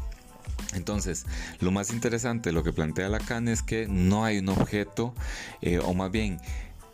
Entonces, 0.74 1.26
lo 1.60 1.72
más 1.72 1.92
interesante, 1.92 2.52
lo 2.52 2.64
que 2.64 2.74
plantea 2.74 3.10
Lacan 3.10 3.48
es 3.48 3.64
que 3.64 3.88
no 3.88 4.26
hay 4.26 4.40
un 4.40 4.50
objeto, 4.50 5.14
eh, 5.62 5.80
o 5.80 5.94
más 5.94 6.12
bien, 6.12 6.40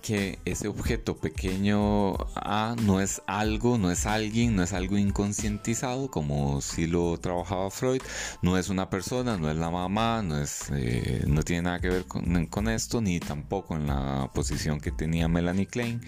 que 0.03 0.37
ese 0.43 0.67
objeto 0.67 1.17
pequeño 1.17 2.15
A 2.35 2.75
no 2.83 2.99
es 2.99 3.21
algo, 3.25 3.77
no 3.77 3.89
es 3.89 4.05
alguien, 4.05 4.55
no 4.55 4.61
es 4.61 4.73
algo 4.73 4.97
inconscientizado, 4.97 6.11
como 6.11 6.61
si 6.61 6.87
lo 6.87 7.17
trabajaba 7.17 7.71
Freud, 7.71 8.01
no 8.41 8.57
es 8.57 8.67
una 8.67 8.89
persona, 8.89 9.37
no 9.37 9.49
es 9.49 9.55
la 9.55 9.71
mamá, 9.71 10.21
no, 10.21 10.39
es, 10.39 10.69
eh, 10.73 11.23
no 11.25 11.41
tiene 11.43 11.63
nada 11.63 11.79
que 11.79 11.87
ver 11.89 12.05
con, 12.05 12.45
con, 12.47 12.67
esto, 12.67 13.01
ni 13.01 13.19
tampoco 13.21 13.77
en 13.77 13.87
la 13.87 14.29
posición 14.33 14.81
que 14.81 14.91
tenía 14.91 15.29
Melanie 15.29 15.67
Klein. 15.67 16.01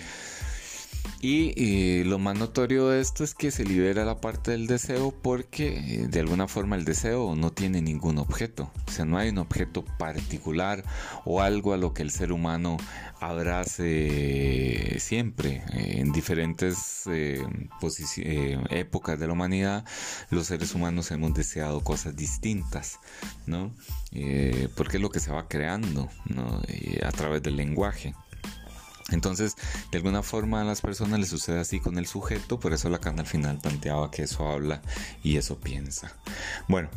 Y 1.22 2.04
lo 2.04 2.20
más 2.20 2.38
notorio 2.38 2.90
de 2.90 3.02
esto 3.02 3.24
es 3.24 3.34
que 3.34 3.52
se 3.52 3.66
libera 3.66 4.06
la 4.06 4.22
parte 4.22 4.52
del 4.52 4.68
deseo 4.68 5.12
porque 5.12 5.68
eh, 5.78 6.08
de 6.08 6.20
alguna 6.20 6.48
forma 6.48 6.76
el 6.76 6.86
deseo 6.86 7.36
no 7.36 7.52
tiene 7.52 7.82
ningún 7.82 8.18
objeto. 8.20 8.72
O 8.88 8.92
sea, 8.92 9.06
no 9.06 9.18
hay 9.18 9.30
un 9.30 9.40
objeto 9.40 9.84
particular 9.98 10.84
o 11.26 11.42
algo 11.42 11.74
a 11.74 11.78
lo 11.78 11.94
que 11.94 12.04
el 12.04 12.12
ser 12.12 12.32
humano 12.32 12.78
abrace 13.20 15.00
siempre. 15.00 15.64
Eh, 15.74 15.96
en 16.00 16.12
diferentes 16.12 17.04
eh, 17.08 17.42
épocas 18.70 19.20
de 19.20 19.28
la 19.28 19.34
humanidad, 19.34 19.86
los 20.30 20.48
seres 20.48 20.76
humanos 20.76 21.12
hemos 21.12 21.34
deseado 21.34 21.82
cosas 21.82 22.16
distintas, 22.16 23.00
¿no? 23.46 23.74
porque 24.76 24.96
es 24.98 25.02
lo 25.02 25.10
que 25.10 25.20
se 25.20 25.30
va 25.30 25.50
creando 25.50 26.10
a 27.04 27.12
través 27.12 27.44
del 27.44 27.58
lenguaje. 27.58 28.14
Entonces, 29.12 29.56
de 29.92 29.98
alguna 29.98 30.24
forma 30.24 30.62
a 30.62 30.64
las 30.64 30.82
personas 30.82 31.20
les 31.20 31.30
sucede 31.30 31.60
así 31.60 31.80
con 31.80 31.98
el 31.98 32.08
sujeto, 32.08 32.60
por 32.60 32.74
eso 32.74 32.90
la 32.90 32.98
Lacan 32.98 33.20
al 33.20 33.28
final 33.28 33.60
planteaba 33.60 34.10
que 34.10 34.24
eso 34.24 34.50
habla 34.50 34.82
y 35.24 35.38
eso 35.38 35.60
piensa. 35.60 36.12
Bueno, 36.68 36.90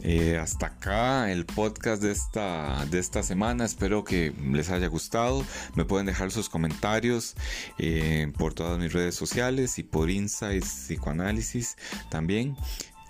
eh, 0.00 0.36
hasta 0.38 0.66
acá 0.66 1.32
el 1.32 1.46
podcast 1.46 2.02
de 2.02 2.12
esta, 2.12 2.84
de 2.86 2.98
esta 2.98 3.22
semana. 3.22 3.64
Espero 3.64 4.04
que 4.04 4.32
les 4.52 4.70
haya 4.70 4.86
gustado. 4.88 5.44
Me 5.74 5.84
pueden 5.84 6.06
dejar 6.06 6.30
sus 6.30 6.48
comentarios 6.48 7.34
eh, 7.78 8.30
por 8.36 8.54
todas 8.54 8.78
mis 8.78 8.92
redes 8.92 9.14
sociales 9.14 9.78
y 9.78 9.82
por 9.82 10.10
Insights 10.10 10.68
Psicoanálisis 10.86 11.76
también. 12.10 12.56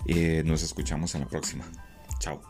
Eh, 0.06 0.42
nos 0.44 0.62
escuchamos 0.62 1.14
en 1.14 1.22
la 1.22 1.28
próxima. 1.28 1.64
Chao. 2.20 2.40